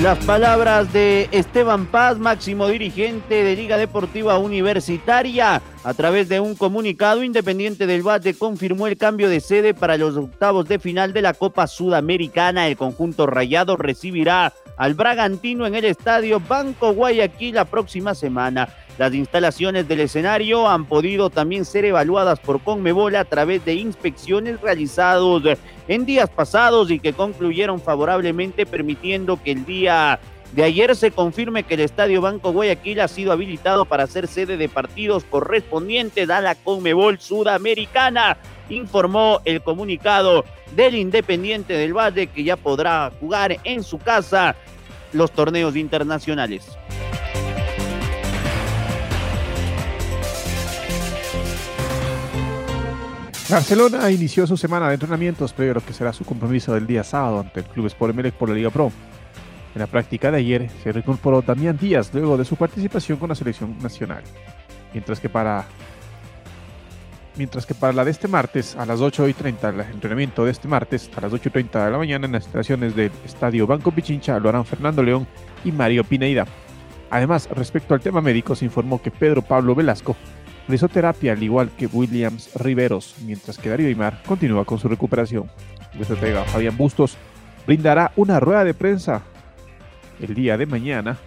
Las 0.00 0.18
palabras 0.24 0.92
de 0.92 1.28
Esteban 1.30 1.86
Paz, 1.86 2.18
máximo 2.18 2.66
dirigente 2.66 3.44
de 3.44 3.54
Liga 3.54 3.76
Deportiva 3.76 4.38
Universitaria. 4.38 5.62
A 5.84 5.94
través 5.94 6.28
de 6.28 6.40
un 6.40 6.56
comunicado, 6.56 7.22
Independiente 7.22 7.86
del 7.86 8.02
Valle 8.02 8.34
confirmó 8.34 8.88
el 8.88 8.96
cambio 8.96 9.28
de 9.28 9.38
sede 9.38 9.72
para 9.72 9.96
los 9.96 10.16
octavos 10.16 10.66
de 10.66 10.80
final 10.80 11.12
de 11.12 11.22
la 11.22 11.34
Copa 11.34 11.68
Sudamericana. 11.68 12.66
El 12.66 12.76
conjunto 12.76 13.28
rayado 13.28 13.76
recibirá 13.76 14.52
al 14.76 14.94
Bragantino 14.94 15.64
en 15.64 15.76
el 15.76 15.84
estadio 15.84 16.40
Banco 16.40 16.92
Guayaquil 16.92 17.54
la 17.54 17.66
próxima 17.66 18.16
semana. 18.16 18.68
Las 18.98 19.14
instalaciones 19.14 19.88
del 19.88 20.00
escenario 20.00 20.68
han 20.68 20.84
podido 20.84 21.30
también 21.30 21.64
ser 21.64 21.84
evaluadas 21.86 22.38
por 22.40 22.60
Conmebol 22.60 23.16
a 23.16 23.24
través 23.24 23.64
de 23.64 23.74
inspecciones 23.74 24.60
realizadas 24.60 25.58
en 25.88 26.04
días 26.04 26.28
pasados 26.28 26.90
y 26.90 27.00
que 27.00 27.14
concluyeron 27.14 27.80
favorablemente 27.80 28.66
permitiendo 28.66 29.42
que 29.42 29.52
el 29.52 29.64
día 29.64 30.20
de 30.52 30.64
ayer 30.64 30.94
se 30.94 31.10
confirme 31.10 31.62
que 31.62 31.74
el 31.74 31.80
Estadio 31.80 32.20
Banco 32.20 32.52
Guayaquil 32.52 33.00
ha 33.00 33.08
sido 33.08 33.32
habilitado 33.32 33.86
para 33.86 34.06
ser 34.06 34.28
sede 34.28 34.58
de 34.58 34.68
partidos 34.68 35.24
correspondientes 35.24 36.28
a 36.28 36.42
la 36.42 36.54
Conmebol 36.54 37.18
Sudamericana, 37.18 38.36
informó 38.68 39.40
el 39.46 39.62
comunicado 39.62 40.44
del 40.76 40.94
Independiente 40.94 41.72
del 41.72 41.96
Valle 41.96 42.26
que 42.26 42.44
ya 42.44 42.56
podrá 42.56 43.10
jugar 43.18 43.56
en 43.64 43.82
su 43.82 43.98
casa 43.98 44.54
los 45.14 45.30
torneos 45.32 45.74
internacionales. 45.76 46.76
Barcelona 53.52 54.10
inició 54.10 54.46
su 54.46 54.56
semana 54.56 54.88
de 54.88 54.94
entrenamientos 54.94 55.52
previo 55.52 55.72
a 55.72 55.74
lo 55.74 55.84
que 55.84 55.92
será 55.92 56.14
su 56.14 56.24
compromiso 56.24 56.72
del 56.72 56.86
día 56.86 57.04
sábado 57.04 57.40
ante 57.40 57.60
el 57.60 57.66
Club 57.66 57.84
Sport 57.84 58.14
Emelec 58.14 58.32
por 58.32 58.48
la 58.48 58.54
Liga 58.54 58.70
Pro. 58.70 58.90
En 59.74 59.80
la 59.80 59.86
práctica 59.86 60.30
de 60.30 60.38
ayer 60.38 60.70
se 60.82 60.90
reincorporó 60.90 61.42
Damián 61.42 61.76
Díaz 61.76 62.14
luego 62.14 62.38
de 62.38 62.46
su 62.46 62.56
participación 62.56 63.18
con 63.18 63.28
la 63.28 63.34
selección 63.34 63.76
nacional. 63.82 64.22
Mientras 64.94 65.20
que 65.20 65.28
para 65.28 65.66
mientras 67.36 67.66
que 67.66 67.74
para 67.74 67.92
la 67.92 68.06
de 68.06 68.12
este 68.12 68.26
martes 68.26 68.74
a 68.74 68.86
las 68.86 69.02
8 69.02 69.28
y 69.28 69.34
30, 69.34 69.68
el 69.68 69.80
entrenamiento 69.80 70.46
de 70.46 70.50
este 70.50 70.66
martes 70.66 71.10
a 71.14 71.20
las 71.20 71.34
8 71.34 71.50
y 71.50 71.52
30 71.52 71.84
de 71.84 71.90
la 71.90 71.98
mañana 71.98 72.24
en 72.24 72.32
las 72.32 72.44
instalaciones 72.44 72.96
del 72.96 73.12
Estadio 73.22 73.66
Banco 73.66 73.90
Pichincha 73.90 74.38
lo 74.38 74.48
harán 74.48 74.64
Fernando 74.64 75.02
León 75.02 75.26
y 75.62 75.72
Mario 75.72 76.04
Pineida. 76.04 76.46
Además, 77.10 77.50
respecto 77.54 77.92
al 77.92 78.00
tema 78.00 78.22
médico, 78.22 78.56
se 78.56 78.64
informó 78.64 79.02
que 79.02 79.10
Pedro 79.10 79.42
Pablo 79.42 79.74
Velasco 79.74 80.16
realizó 80.66 80.88
al 80.94 81.42
igual 81.42 81.70
que 81.76 81.86
Williams 81.86 82.50
Riveros, 82.54 83.16
mientras 83.24 83.58
que 83.58 83.68
Darío 83.68 83.88
Aymar 83.88 84.22
continúa 84.26 84.64
con 84.64 84.78
su 84.78 84.88
recuperación. 84.88 85.50
El 85.94 86.00
estratega 86.00 86.44
Fabián 86.44 86.76
Bustos 86.76 87.16
brindará 87.66 88.12
una 88.16 88.40
rueda 88.40 88.64
de 88.64 88.74
prensa 88.74 89.22
el 90.20 90.34
día 90.34 90.56
de 90.56 90.66
mañana 90.66 91.18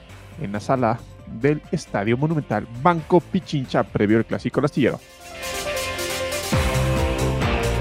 en 0.42 0.52
la 0.52 0.60
sala 0.60 1.00
del 1.42 1.62
Estadio 1.72 2.18
Monumental 2.18 2.68
Banco 2.82 3.20
Pichincha 3.20 3.84
previo 3.84 4.18
al 4.18 4.26
Clásico 4.26 4.62
Lastillero. 4.62 5.00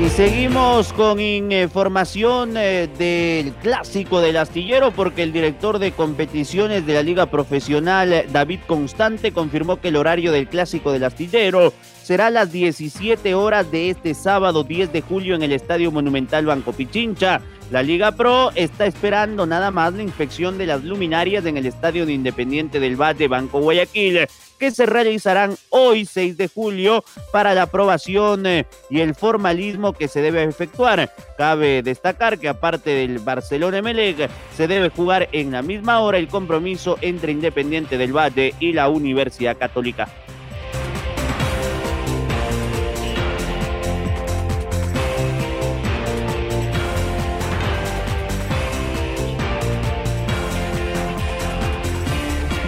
Y 0.01 0.09
seguimos 0.09 0.93
con 0.93 1.21
información 1.21 2.57
eh, 2.57 2.89
del 2.99 3.53
clásico 3.55 4.21
del 4.21 4.37
astillero 4.37 4.91
porque 4.91 5.23
el 5.23 5.33
director 5.33 5.79
de 5.79 5.93
competiciones 5.93 6.85
de 6.85 6.95
la 6.95 7.03
Liga 7.03 7.27
Profesional, 7.27 8.25
David 8.33 8.59
Constante, 8.67 9.31
confirmó 9.31 9.81
que 9.81 9.89
el 9.89 9.97
horario 9.97 10.33
del 10.33 10.49
clásico 10.49 10.91
del 10.91 11.05
astillero 11.05 11.73
será 12.03 12.27
a 12.27 12.31
las 12.31 12.51
17 12.51 13.35
horas 13.35 13.71
de 13.71 13.91
este 13.91 14.15
sábado 14.15 14.65
10 14.65 14.93
de 14.93 15.01
julio 15.01 15.37
en 15.37 15.45
el 15.45 15.53
Estadio 15.53 15.93
Monumental 15.93 16.45
Banco 16.45 16.73
Pichincha. 16.73 17.41
La 17.71 17.83
Liga 17.83 18.13
Pro 18.13 18.51
está 18.57 18.87
esperando 18.87 19.47
nada 19.47 19.71
más 19.71 19.95
la 19.95 20.03
inspección 20.03 20.59
de 20.59 20.67
las 20.67 20.83
luminarias 20.83 21.47
en 21.47 21.57
el 21.57 21.67
Estadio 21.67 22.05
de 22.05 22.13
Independiente 22.13 22.81
del 22.81 23.01
Valle 23.01 23.29
Banco 23.29 23.61
Guayaquil 23.61 24.27
que 24.59 24.71
se 24.71 24.87
realizarán 24.87 25.57
hoy 25.71 26.07
6 26.07 26.37
de 26.37 26.49
julio 26.49 27.05
para 27.33 27.55
la 27.55 27.63
aprobación 27.63 28.47
eh, 28.47 28.67
y 28.91 29.01
el 29.01 29.15
formalismo 29.15 29.93
que 29.93 30.09
se 30.09 30.21
debe 30.21 30.45
efectuar. 30.45 31.13
Cabe 31.37 31.83
destacar 31.83 32.39
que 32.39 32.49
aparte 32.49 32.91
del 32.91 33.19
Barcelona 33.19 33.79
Emelec 33.79 34.31
se 34.57 34.69
debe 34.69 34.91
jugar 34.91 35.29
en 35.33 35.53
la 35.53 35.63
misma 35.63 36.01
hora 36.01 36.19
el 36.19 36.29
compromiso 36.29 36.99
entre 37.01 37.33
Independiente 37.33 37.99
del 37.99 38.17
Valle 38.17 38.55
y 38.61 38.73
la 38.73 38.89
Universidad 38.89 39.57
Católica. 39.57 40.09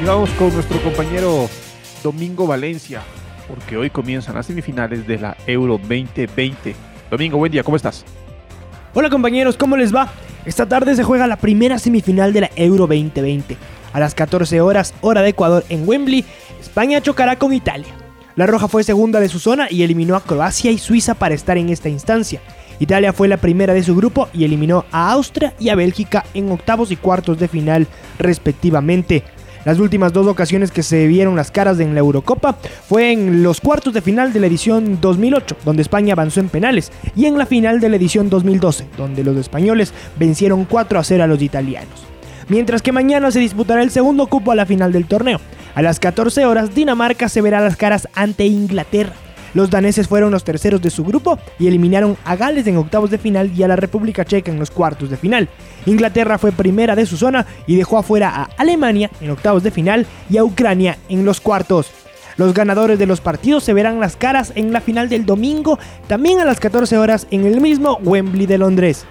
Y 0.00 0.04
vamos 0.04 0.28
con 0.32 0.52
nuestro 0.52 0.80
compañero 0.82 1.48
Domingo 2.06 2.46
Valencia, 2.46 3.02
porque 3.48 3.76
hoy 3.76 3.90
comienzan 3.90 4.36
las 4.36 4.46
semifinales 4.46 5.08
de 5.08 5.18
la 5.18 5.36
Euro 5.48 5.76
2020. 5.76 6.76
Domingo, 7.10 7.36
buen 7.36 7.50
día, 7.50 7.64
¿cómo 7.64 7.76
estás? 7.76 8.04
Hola 8.94 9.10
compañeros, 9.10 9.56
¿cómo 9.56 9.76
les 9.76 9.92
va? 9.92 10.12
Esta 10.44 10.68
tarde 10.68 10.94
se 10.94 11.02
juega 11.02 11.26
la 11.26 11.34
primera 11.34 11.80
semifinal 11.80 12.32
de 12.32 12.42
la 12.42 12.50
Euro 12.54 12.86
2020. 12.86 13.56
A 13.92 13.98
las 13.98 14.14
14 14.14 14.60
horas, 14.60 14.94
hora 15.00 15.22
de 15.22 15.30
Ecuador 15.30 15.64
en 15.68 15.82
Wembley, 15.88 16.24
España 16.60 17.00
chocará 17.00 17.40
con 17.40 17.52
Italia. 17.52 17.92
La 18.36 18.46
Roja 18.46 18.68
fue 18.68 18.84
segunda 18.84 19.18
de 19.18 19.28
su 19.28 19.40
zona 19.40 19.66
y 19.68 19.82
eliminó 19.82 20.14
a 20.14 20.22
Croacia 20.22 20.70
y 20.70 20.78
Suiza 20.78 21.14
para 21.14 21.34
estar 21.34 21.58
en 21.58 21.70
esta 21.70 21.88
instancia. 21.88 22.40
Italia 22.78 23.12
fue 23.12 23.26
la 23.26 23.38
primera 23.38 23.74
de 23.74 23.82
su 23.82 23.96
grupo 23.96 24.28
y 24.32 24.44
eliminó 24.44 24.84
a 24.92 25.10
Austria 25.10 25.54
y 25.58 25.70
a 25.70 25.74
Bélgica 25.74 26.24
en 26.34 26.52
octavos 26.52 26.92
y 26.92 26.96
cuartos 26.96 27.40
de 27.40 27.48
final 27.48 27.88
respectivamente. 28.20 29.24
Las 29.66 29.80
últimas 29.80 30.12
dos 30.12 30.28
ocasiones 30.28 30.70
que 30.70 30.84
se 30.84 31.08
vieron 31.08 31.34
las 31.34 31.50
caras 31.50 31.80
en 31.80 31.92
la 31.92 31.98
Eurocopa 31.98 32.56
fue 32.88 33.10
en 33.10 33.42
los 33.42 33.60
cuartos 33.60 33.92
de 33.92 34.00
final 34.00 34.32
de 34.32 34.38
la 34.38 34.46
edición 34.46 35.00
2008, 35.00 35.56
donde 35.64 35.82
España 35.82 36.12
avanzó 36.12 36.38
en 36.38 36.48
penales, 36.48 36.92
y 37.16 37.26
en 37.26 37.36
la 37.36 37.46
final 37.46 37.80
de 37.80 37.88
la 37.88 37.96
edición 37.96 38.30
2012, 38.30 38.86
donde 38.96 39.24
los 39.24 39.36
españoles 39.36 39.92
vencieron 40.20 40.66
4 40.66 41.00
a 41.00 41.02
0 41.02 41.24
a 41.24 41.26
los 41.26 41.42
italianos. 41.42 42.06
Mientras 42.48 42.80
que 42.80 42.92
mañana 42.92 43.32
se 43.32 43.40
disputará 43.40 43.82
el 43.82 43.90
segundo 43.90 44.28
cupo 44.28 44.52
a 44.52 44.54
la 44.54 44.66
final 44.66 44.92
del 44.92 45.06
torneo. 45.06 45.40
A 45.74 45.82
las 45.82 45.98
14 45.98 46.46
horas, 46.46 46.72
Dinamarca 46.72 47.28
se 47.28 47.42
verá 47.42 47.60
las 47.60 47.74
caras 47.74 48.06
ante 48.14 48.46
Inglaterra. 48.46 49.14
Los 49.54 49.70
daneses 49.70 50.08
fueron 50.08 50.30
los 50.30 50.44
terceros 50.44 50.82
de 50.82 50.90
su 50.90 51.04
grupo 51.04 51.38
y 51.58 51.66
eliminaron 51.66 52.16
a 52.24 52.36
Gales 52.36 52.66
en 52.66 52.76
octavos 52.76 53.10
de 53.10 53.18
final 53.18 53.50
y 53.56 53.62
a 53.62 53.68
la 53.68 53.76
República 53.76 54.24
Checa 54.24 54.50
en 54.50 54.58
los 54.58 54.70
cuartos 54.70 55.10
de 55.10 55.16
final. 55.16 55.48
Inglaterra 55.86 56.38
fue 56.38 56.52
primera 56.52 56.96
de 56.96 57.06
su 57.06 57.16
zona 57.16 57.46
y 57.66 57.76
dejó 57.76 57.98
afuera 57.98 58.28
a 58.28 58.48
Alemania 58.56 59.10
en 59.20 59.30
octavos 59.30 59.62
de 59.62 59.70
final 59.70 60.06
y 60.28 60.36
a 60.36 60.44
Ucrania 60.44 60.98
en 61.08 61.24
los 61.24 61.40
cuartos. 61.40 61.90
Los 62.36 62.52
ganadores 62.52 62.98
de 62.98 63.06
los 63.06 63.22
partidos 63.22 63.64
se 63.64 63.72
verán 63.72 63.98
las 63.98 64.16
caras 64.16 64.52
en 64.56 64.72
la 64.72 64.82
final 64.82 65.08
del 65.08 65.24
domingo, 65.24 65.78
también 66.06 66.38
a 66.40 66.44
las 66.44 66.60
14 66.60 66.98
horas 66.98 67.26
en 67.30 67.46
el 67.46 67.60
mismo 67.62 67.98
Wembley 68.02 68.46
de 68.46 68.58
Londres. 68.58 69.06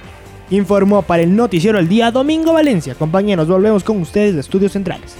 Informó 0.51 1.01
para 1.01 1.23
el 1.23 1.35
noticiero 1.35 1.79
el 1.79 1.89
día 1.89 2.11
Domingo 2.11 2.53
Valencia. 2.53 2.93
Compañeros, 2.93 3.47
volvemos 3.47 3.83
con 3.83 3.99
ustedes 3.99 4.35
de 4.35 4.41
Estudios 4.41 4.73
Centrales. 4.73 5.15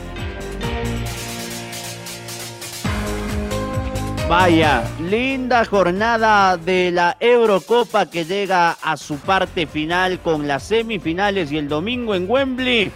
Vaya, 4.28 4.84
linda 5.00 5.64
jornada 5.66 6.58
de 6.58 6.90
la 6.90 7.16
Eurocopa 7.20 8.10
que 8.10 8.26
llega 8.26 8.72
a 8.72 8.98
su 8.98 9.18
parte 9.18 9.68
final 9.68 10.20
con 10.20 10.48
las 10.48 10.64
semifinales 10.64 11.52
y 11.52 11.60
el 11.60 11.70
domingo 11.70 12.16
en 12.16 12.28
Wembley, 12.28 12.92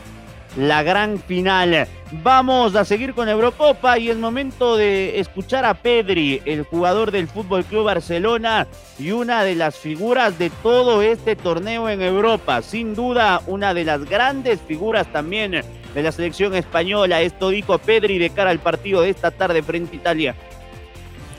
la 0.58 0.82
gran 0.82 1.20
final. 1.20 1.88
Vamos 2.24 2.76
a 2.76 2.84
seguir 2.84 3.14
con 3.14 3.30
Eurocopa 3.30 4.00
y 4.00 4.10
es 4.10 4.18
momento 4.18 4.76
de 4.76 5.20
escuchar 5.20 5.66
a 5.66 5.76
Pedri, 5.76 6.42
el 6.46 6.64
jugador 6.64 7.12
del 7.12 7.28
Fútbol 7.28 7.64
Club 7.64 7.86
Barcelona 7.86 8.66
y 8.98 9.12
una 9.12 9.44
de 9.44 9.54
las 9.54 9.78
figuras 9.78 10.40
de 10.40 10.50
todo 10.50 11.04
este 11.04 11.36
torneo 11.36 11.90
en 11.90 12.02
Europa. 12.02 12.64
Sin 12.64 12.96
duda, 12.96 13.44
una 13.46 13.76
de 13.76 13.84
las 13.84 14.04
grandes 14.06 14.60
figuras 14.62 15.06
también 15.14 15.52
de 15.52 16.04
la 16.04 16.12
selección 16.12 16.56
española. 16.56 17.22
Esto 17.22 17.50
dijo 17.50 17.78
Pedri 17.78 18.18
de 18.18 18.32
cara 18.32 18.50
al 18.50 18.60
partido 18.60 19.02
de 19.02 19.12
esta 19.12 19.30
tarde 19.30 19.62
frente 19.62 19.96
a 19.96 20.00
Italia. 20.00 20.36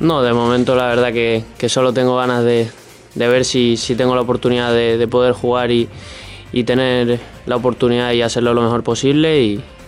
No, 0.00 0.22
de 0.22 0.32
momento 0.32 0.74
la 0.74 0.86
verdad 0.86 1.12
que, 1.12 1.68
solo 1.68 1.92
tengo 1.92 2.16
ganas 2.16 2.42
de, 2.42 2.70
ver 3.14 3.44
si, 3.44 3.76
tengo 3.98 4.14
la 4.14 4.22
oportunidad 4.22 4.72
de, 4.72 5.06
poder 5.08 5.34
jugar 5.34 5.70
y, 5.70 5.88
tener 6.64 7.20
la 7.44 7.56
oportunidad 7.56 8.12
y 8.12 8.22
hacerlo 8.22 8.54
lo 8.54 8.62
mejor 8.62 8.82
posible 8.82 9.42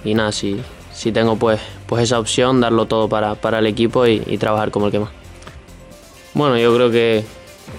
y, 0.05 0.15
nada, 0.15 0.31
si, 0.31 0.61
si 0.93 1.13
tengo 1.13 1.37
pues, 1.37 1.61
pues 1.87 2.03
esa 2.05 2.19
opción, 2.19 2.61
darlo 2.61 2.85
todo 2.87 3.09
para, 3.09 3.59
el 3.59 3.67
equipo 3.67 4.07
y, 4.07 4.21
trabajar 4.37 4.71
como 4.71 4.87
el 4.87 4.93
que 4.93 4.99
más. 5.01 5.11
Bueno, 6.35 6.59
yo 6.59 6.75
creo 6.75 6.91
que, 6.91 7.25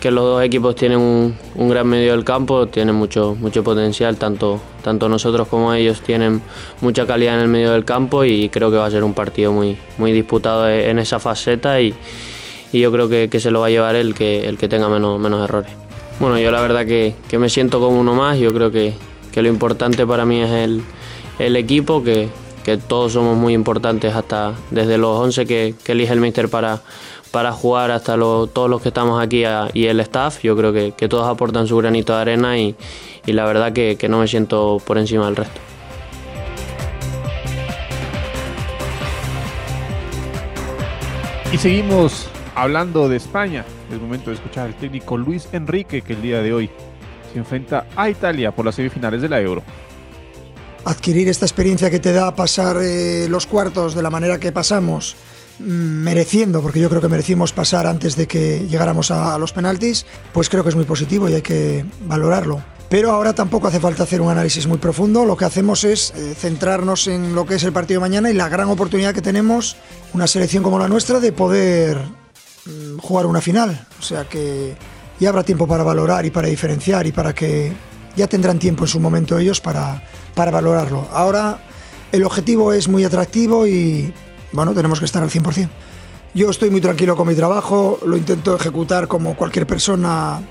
los 0.09 0.23
dos 0.23 0.43
equipos 0.43 0.75
tienen 0.75 0.97
un, 0.97 1.69
gran 1.69 1.85
medio 1.85 2.13
del 2.13 2.23
campo, 2.23 2.65
tienen 2.65 2.95
mucho, 2.95 3.35
mucho 3.39 3.63
potencial, 3.63 4.17
tanto, 4.17 4.59
tanto 4.83 5.09
nosotros 5.09 5.47
como 5.47 5.73
ellos 5.73 6.01
tienen 6.01 6.41
mucha 6.81 7.07
calidad 7.07 7.35
en 7.35 7.41
el 7.41 7.47
medio 7.47 7.71
del 7.71 7.85
campo 7.85 8.23
y 8.23 8.49
creo 8.49 8.69
que 8.69 8.77
va 8.77 8.85
a 8.85 8.91
ser 8.91 9.03
un 9.03 9.13
partido 9.13 9.51
muy, 9.51 9.77
muy 9.97 10.11
disputado 10.11 10.69
en 10.69 10.99
esa 10.99 11.19
faceta 11.19 11.81
y, 11.81 11.95
yo 12.71 12.91
creo 12.91 13.07
que, 13.07 13.39
se 13.39 13.51
lo 13.51 13.61
va 13.61 13.67
a 13.67 13.69
llevar 13.69 13.95
el 13.95 14.15
que, 14.15 14.47
el 14.47 14.57
que 14.57 14.67
tenga 14.67 14.89
menos, 14.89 15.19
menos 15.19 15.43
errores. 15.43 15.71
Bueno, 16.19 16.39
yo 16.39 16.51
la 16.51 16.61
verdad 16.61 16.85
que, 16.85 17.15
me 17.37 17.49
siento 17.49 17.79
como 17.79 17.99
uno 17.99 18.13
más, 18.13 18.37
yo 18.39 18.53
creo 18.53 18.71
que, 18.71 18.93
lo 19.35 19.47
importante 19.47 20.05
para 20.05 20.25
mí 20.25 20.41
es 20.41 20.51
el, 21.39 21.55
equipo, 21.55 22.03
que, 22.03 22.29
todos 22.87 23.13
somos 23.13 23.37
muy 23.37 23.53
importantes 23.53 24.15
hasta 24.15 24.53
desde 24.71 24.97
los 24.97 25.19
11 25.19 25.45
que, 25.45 25.75
elige 25.85 26.13
el 26.13 26.19
míster 26.19 26.49
para, 26.49 26.81
para 27.33 27.51
jugar 27.51 27.89
hasta 27.89 28.15
todos 28.15 28.69
los 28.69 28.79
que 28.79 28.89
estamos 28.89 29.19
aquí 29.19 29.43
y 29.73 29.87
el 29.87 29.99
staff. 30.01 30.43
Yo 30.43 30.55
creo 30.55 30.71
que, 30.71 31.07
todos 31.09 31.27
aportan 31.27 31.65
su 31.65 31.75
granito 31.75 32.13
de 32.13 32.21
arena 32.21 32.59
y, 32.59 32.75
la 33.25 33.43
verdad 33.45 33.73
que, 33.73 33.97
no 34.07 34.19
me 34.19 34.27
siento 34.27 34.79
por 34.85 34.99
encima 34.99 35.25
del 35.25 35.37
resto. 35.37 35.59
Y 41.51 41.57
seguimos 41.57 42.27
hablando 42.53 43.09
de 43.09 43.17
España. 43.17 43.65
Es 43.91 43.99
momento 43.99 44.29
de 44.29 44.35
escuchar 44.35 44.67
al 44.67 44.75
técnico 44.75 45.17
Luis 45.17 45.49
Enrique 45.53 46.03
que 46.03 46.13
el 46.13 46.21
día 46.21 46.39
de 46.39 46.53
hoy 46.53 46.69
se 47.31 47.39
enfrenta 47.39 47.87
a 47.95 48.11
Italia 48.11 48.51
por 48.51 48.63
las 48.63 48.75
semifinales 48.75 49.23
de 49.23 49.29
la 49.29 49.41
Euro. 49.41 49.63
adquirir 50.85 51.27
esta 51.29 51.47
experiencia 51.47 51.89
que 51.89 51.99
te 51.99 52.13
da 52.13 52.35
pasar 52.35 52.77
eh, 52.79 53.27
los 53.27 53.47
cuartos 53.47 53.95
de 53.95 54.03
la 54.03 54.11
manera 54.11 54.39
que 54.39 54.51
pasamos, 54.51 55.15
mereciendo, 55.59 56.61
porque 56.61 56.79
yo 56.79 56.89
creo 56.89 57.01
que 57.01 57.09
merecimos 57.09 57.53
pasar 57.53 57.87
antes 57.87 58.15
de 58.15 58.27
que 58.27 58.67
llegáramos 58.67 59.11
a, 59.11 59.35
a 59.35 59.37
los 59.37 59.53
penaltis, 59.53 60.05
pues 60.31 60.49
creo 60.49 60.63
que 60.63 60.69
es 60.69 60.75
muy 60.75 60.85
positivo 60.85 61.29
y 61.29 61.33
hay 61.35 61.41
que 61.41 61.85
valorarlo. 62.05 62.61
Pero 62.93 63.11
ahora 63.11 63.33
tampoco 63.33 63.67
hace 63.67 63.79
falta 63.79 64.03
hacer 64.03 64.21
un 64.21 64.29
análisis 64.29 64.67
muy 64.67 64.77
profundo, 64.77 65.25
lo 65.25 65.35
que 65.35 65.45
hacemos 65.45 65.83
es 65.83 66.13
eh, 66.15 66.35
centrarnos 66.37 67.07
en 67.07 67.33
lo 67.33 67.43
que 67.43 67.55
es 67.55 67.63
el 67.63 67.73
partido 67.73 67.99
de 67.99 68.07
mañana 68.07 68.29
y 68.29 68.33
la 68.33 68.49
gran 68.49 68.69
oportunidad 68.69 69.15
que 69.15 69.21
tenemos, 69.23 69.77
una 70.13 70.27
selección 70.27 70.61
como 70.61 70.77
la 70.77 70.87
nuestra, 70.87 71.19
de 71.19 71.31
poder 71.31 71.97
mm, 72.65 72.99
jugar 72.99 73.25
una 73.25 73.41
final. 73.41 73.87
O 73.99 74.03
sea 74.03 74.25
que 74.25 74.75
ya 75.19 75.29
habrá 75.29 75.41
tiempo 75.41 75.67
para 75.67 75.83
valorar 75.83 76.23
y 76.27 76.29
para 76.29 76.49
diferenciar 76.49 77.07
y 77.07 77.11
para 77.11 77.33
que 77.33 77.73
ya 78.15 78.27
tendrán 78.27 78.59
tiempo 78.59 78.83
en 78.83 78.89
su 78.89 78.99
momento 78.99 79.39
ellos 79.39 79.59
para, 79.59 80.03
para 80.35 80.51
valorarlo. 80.51 81.07
Ahora 81.11 81.63
el 82.11 82.23
objetivo 82.23 82.73
es 82.73 82.87
muy 82.87 83.03
atractivo 83.05 83.65
y 83.65 84.13
bueno, 84.53 84.73
tenemos 84.73 84.99
que 84.99 85.05
estar 85.05 85.21
al 85.21 85.29
100%. 85.29 85.69
Yo 86.35 86.49
estoy 86.49 86.71
muy 86.71 86.81
tranquilo 86.81 87.15
con 87.15 87.27
mi 87.27 87.35
trabajo, 87.35 87.99
lo 88.05 88.17
intento 88.17 88.55
ejecutar 88.55 89.07
como 89.07 89.35
cualquier 89.35 89.67
persona 89.67 90.41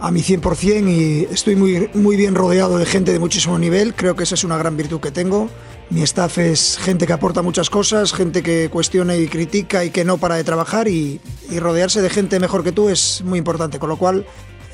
a 0.00 0.10
mi 0.10 0.20
100% 0.20 0.88
y 0.88 1.32
estoy 1.32 1.54
muy, 1.54 1.88
muy 1.94 2.16
bien 2.16 2.34
rodeado 2.34 2.76
de 2.76 2.86
gente 2.86 3.12
de 3.12 3.20
muchísimo 3.20 3.56
nivel, 3.56 3.94
creo 3.94 4.16
que 4.16 4.24
esa 4.24 4.34
es 4.34 4.42
una 4.42 4.56
gran 4.56 4.76
virtud 4.76 5.00
que 5.00 5.12
tengo. 5.12 5.48
Mi 5.90 6.02
staff 6.02 6.38
es 6.38 6.76
gente 6.78 7.06
que 7.06 7.12
aporta 7.12 7.42
muchas 7.42 7.70
cosas, 7.70 8.12
gente 8.12 8.42
que 8.42 8.68
cuestiona 8.68 9.14
y 9.14 9.28
critica 9.28 9.84
y 9.84 9.90
que 9.90 10.04
no 10.04 10.18
para 10.18 10.34
de 10.36 10.42
trabajar 10.42 10.88
y, 10.88 11.20
rodearse 11.56 12.02
de 12.02 12.10
gente 12.10 12.40
mejor 12.40 12.64
que 12.64 12.72
tú 12.72 12.88
es 12.88 13.22
muy 13.24 13.38
importante, 13.38 13.78
con 13.78 13.90
lo 13.90 13.96
cual 13.96 14.26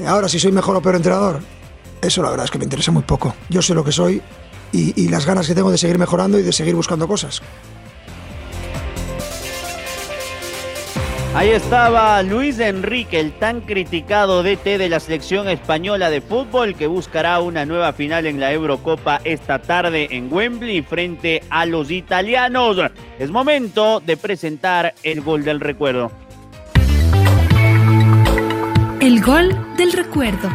ahora 0.07 0.29
si 0.31 0.39
soy 0.39 0.53
mejor 0.53 0.77
o 0.77 0.81
peor 0.81 0.95
entrenador, 0.95 1.41
eso 2.01 2.23
la 2.23 2.31
verdad 2.31 2.45
es 2.45 2.51
que 2.51 2.59
me 2.59 2.65
interesa 2.65 2.93
muy 2.93 3.03
poco. 3.03 3.35
Yo 3.51 3.61
sé 3.61 3.75
lo 3.75 3.85
que 3.85 3.93
soy 3.93 4.23
y 4.73 5.09
las 5.09 5.27
ganas 5.27 5.47
que 5.47 5.55
tengo 5.55 5.71
de 5.71 5.79
seguir 5.79 5.99
mejorando 5.99 6.39
y 6.39 6.43
de 6.43 6.53
seguir 6.53 6.75
buscando 6.75 7.07
cosas. 7.09 7.43
Ahí 11.35 11.51
estaba 11.51 12.23
Luis 12.23 12.59
Enrique, 12.59 13.21
el 13.21 13.33
tan 13.33 13.61
criticado 13.61 14.43
DT 14.43 14.79
de 14.79 14.89
la 14.89 14.99
selección 14.99 15.49
española 15.49 16.11
de 16.11 16.21
fútbol 16.21 16.75
que 16.75 16.87
buscará 16.87 17.39
una 17.41 17.67
nueva 17.67 17.93
final 17.93 18.27
en 18.27 18.41
la 18.41 18.53
Eurocopa 18.53 19.21
esta 19.25 19.61
tarde 19.61 20.09
en 20.11 20.33
Wembley 20.33 20.83
frente 20.83 21.43
a 21.51 21.67
los 21.67 21.91
italianos. 21.91 22.79
Es 23.19 23.31
momento 23.31 24.01
de 24.01 24.17
presentar 24.17 24.95
el 25.03 25.21
gol 25.21 25.45
del 25.45 25.61
recuerdo. 25.61 26.11
El 29.01 29.23
gol 29.23 29.57
del 29.77 29.93
recuerdo. 29.93 30.49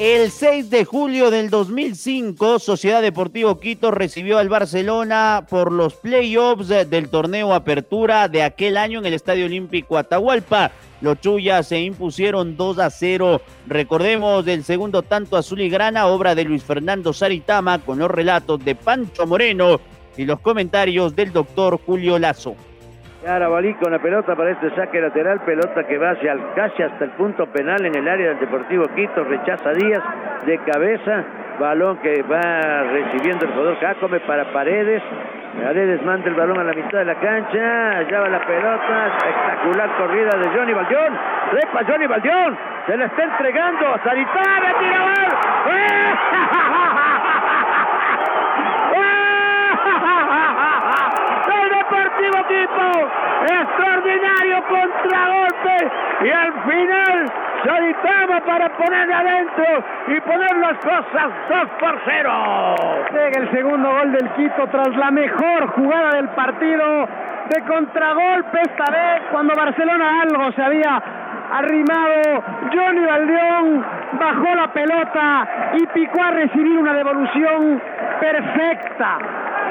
El 0.00 0.32
6 0.32 0.70
de 0.70 0.84
julio 0.84 1.30
del 1.30 1.50
2005, 1.50 2.58
Sociedad 2.58 3.00
Deportivo 3.00 3.60
Quito 3.60 3.92
recibió 3.92 4.38
al 4.38 4.48
Barcelona 4.48 5.46
por 5.48 5.70
los 5.70 5.94
playoffs 5.94 6.66
del 6.66 7.08
torneo 7.08 7.54
Apertura 7.54 8.26
de 8.26 8.42
aquel 8.42 8.76
año 8.76 8.98
en 8.98 9.06
el 9.06 9.14
Estadio 9.14 9.46
Olímpico 9.46 9.96
Atahualpa. 9.96 10.72
Los 11.00 11.20
Chuyas 11.20 11.68
se 11.68 11.80
impusieron 11.80 12.56
2 12.56 12.80
a 12.80 12.90
0. 12.90 13.40
Recordemos 13.68 14.44
del 14.44 14.64
segundo 14.64 15.02
tanto 15.02 15.36
azul 15.36 15.60
y 15.60 15.68
grana, 15.68 16.08
obra 16.08 16.34
de 16.34 16.42
Luis 16.42 16.64
Fernando 16.64 17.12
Saritama, 17.12 17.78
con 17.78 18.00
los 18.00 18.10
relatos 18.10 18.64
de 18.64 18.74
Pancho 18.74 19.28
Moreno 19.28 19.80
y 20.16 20.24
los 20.24 20.40
comentarios 20.40 21.14
del 21.14 21.32
doctor 21.32 21.78
Julio 21.86 22.18
Lazo. 22.18 22.56
Arabalí 23.26 23.72
con 23.74 23.90
la 23.90 23.98
pelota 23.98 24.36
para 24.36 24.50
este 24.50 24.70
saque 24.74 25.00
lateral, 25.00 25.40
pelota 25.40 25.84
que 25.84 25.96
va 25.96 26.10
hacia 26.10 26.32
el, 26.32 26.40
casi 26.54 26.82
hasta 26.82 27.04
el 27.04 27.10
punto 27.12 27.46
penal 27.46 27.84
en 27.86 27.94
el 27.94 28.06
área 28.06 28.28
del 28.28 28.40
Deportivo 28.40 28.84
Quito, 28.94 29.24
rechaza 29.24 29.70
Díaz 29.70 30.02
de 30.44 30.58
cabeza, 30.58 31.24
balón 31.58 31.96
que 31.98 32.22
va 32.22 32.82
recibiendo 32.92 33.46
el 33.46 33.52
jugador 33.52 33.78
Jacome 33.80 34.20
para 34.20 34.52
Paredes, 34.52 35.02
Paredes 35.62 36.02
manda 36.04 36.28
el 36.28 36.34
balón 36.34 36.58
a 36.58 36.64
la 36.64 36.74
mitad 36.74 36.98
de 36.98 37.04
la 37.06 37.14
cancha, 37.14 37.98
allá 37.98 38.20
va 38.20 38.28
la 38.28 38.44
pelota, 38.44 39.06
espectacular 39.16 39.96
corrida 39.96 40.30
de 40.38 40.48
Johnny 40.58 40.74
Baldión, 40.74 41.18
trepa 41.50 41.80
Johnny 41.86 42.06
Baldión, 42.06 42.58
se 42.86 42.96
la 42.96 43.06
está 43.06 43.24
entregando 43.24 43.86
a 43.86 44.04
Saritama, 44.04 44.78
tira 44.78 45.00
gol. 45.00 46.64
Deportivo 52.24 52.48
Quito! 52.48 53.24
extraordinario 53.44 54.64
contragolpe 54.68 55.90
y 56.22 56.30
al 56.30 56.52
final 56.62 57.32
Saritama 57.64 58.40
para 58.40 58.68
poner 58.70 59.12
adentro 59.12 59.84
y 60.08 60.20
poner 60.20 60.56
las 60.56 60.78
cosas 60.78 61.32
2 61.48 61.68
por 61.80 62.00
0. 62.04 62.74
Llega 63.12 63.42
el 63.42 63.50
segundo 63.50 63.90
gol 63.90 64.12
del 64.12 64.30
Quito 64.30 64.66
tras 64.68 64.96
la 64.96 65.10
mejor 65.10 65.68
jugada 65.68 66.10
del 66.12 66.28
partido 66.30 67.08
de 67.50 67.60
contragolpe 67.62 68.60
esta 68.62 68.90
vez 68.90 69.22
cuando 69.30 69.54
Barcelona 69.54 70.22
algo 70.22 70.52
se 70.52 70.62
había 70.62 71.02
arrimado 71.52 72.42
Johnny 72.72 73.04
Valdeón 73.04 73.84
bajó 74.18 74.54
la 74.54 74.68
pelota 74.72 75.48
y 75.74 75.86
picó 75.88 76.22
a 76.22 76.30
recibir 76.30 76.78
una 76.78 76.94
devolución 76.94 77.82
perfecta 78.18 79.18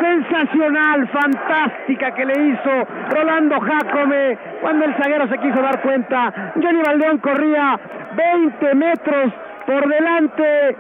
sensacional, 0.01 1.07
fantástica 1.09 2.11
que 2.13 2.25
le 2.25 2.33
hizo 2.33 2.87
Rolando 3.09 3.59
Jacome 3.59 4.37
cuando 4.61 4.85
el 4.85 4.95
zaguero 4.95 5.27
se 5.27 5.37
quiso 5.39 5.61
dar 5.61 5.81
cuenta. 5.81 6.51
Johnny 6.55 6.81
Valdeón 6.85 7.17
corría 7.19 7.79
20 8.15 8.75
metros 8.75 9.33
por 9.65 9.87
delante, 9.87 10.75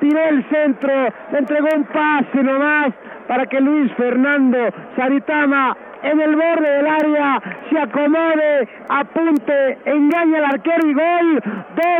tiró 0.00 0.20
el 0.28 0.44
centro, 0.48 0.92
le 1.32 1.38
entregó 1.38 1.68
un 1.76 1.84
pase 1.84 2.42
nomás 2.42 2.92
para 3.26 3.46
que 3.46 3.60
Luis 3.60 3.92
Fernando 3.94 4.58
Saritama 4.96 5.76
en 6.02 6.20
el 6.20 6.34
borde 6.34 6.68
del 6.68 6.86
área 6.86 7.42
se 7.70 7.78
acomode, 7.78 8.68
apunte, 8.88 9.78
engaña 9.84 10.38
al 10.38 10.44
arquero 10.46 10.86
y 10.86 10.94
gol. 10.94 11.42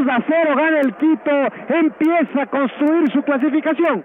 2 0.01 0.09
a 0.09 0.25
0 0.27 0.57
gana 0.57 0.81
el 0.81 0.94
Quito, 0.94 1.49
empieza 1.68 2.42
a 2.42 2.46
construir 2.46 3.11
su 3.12 3.23
clasificación. 3.23 4.05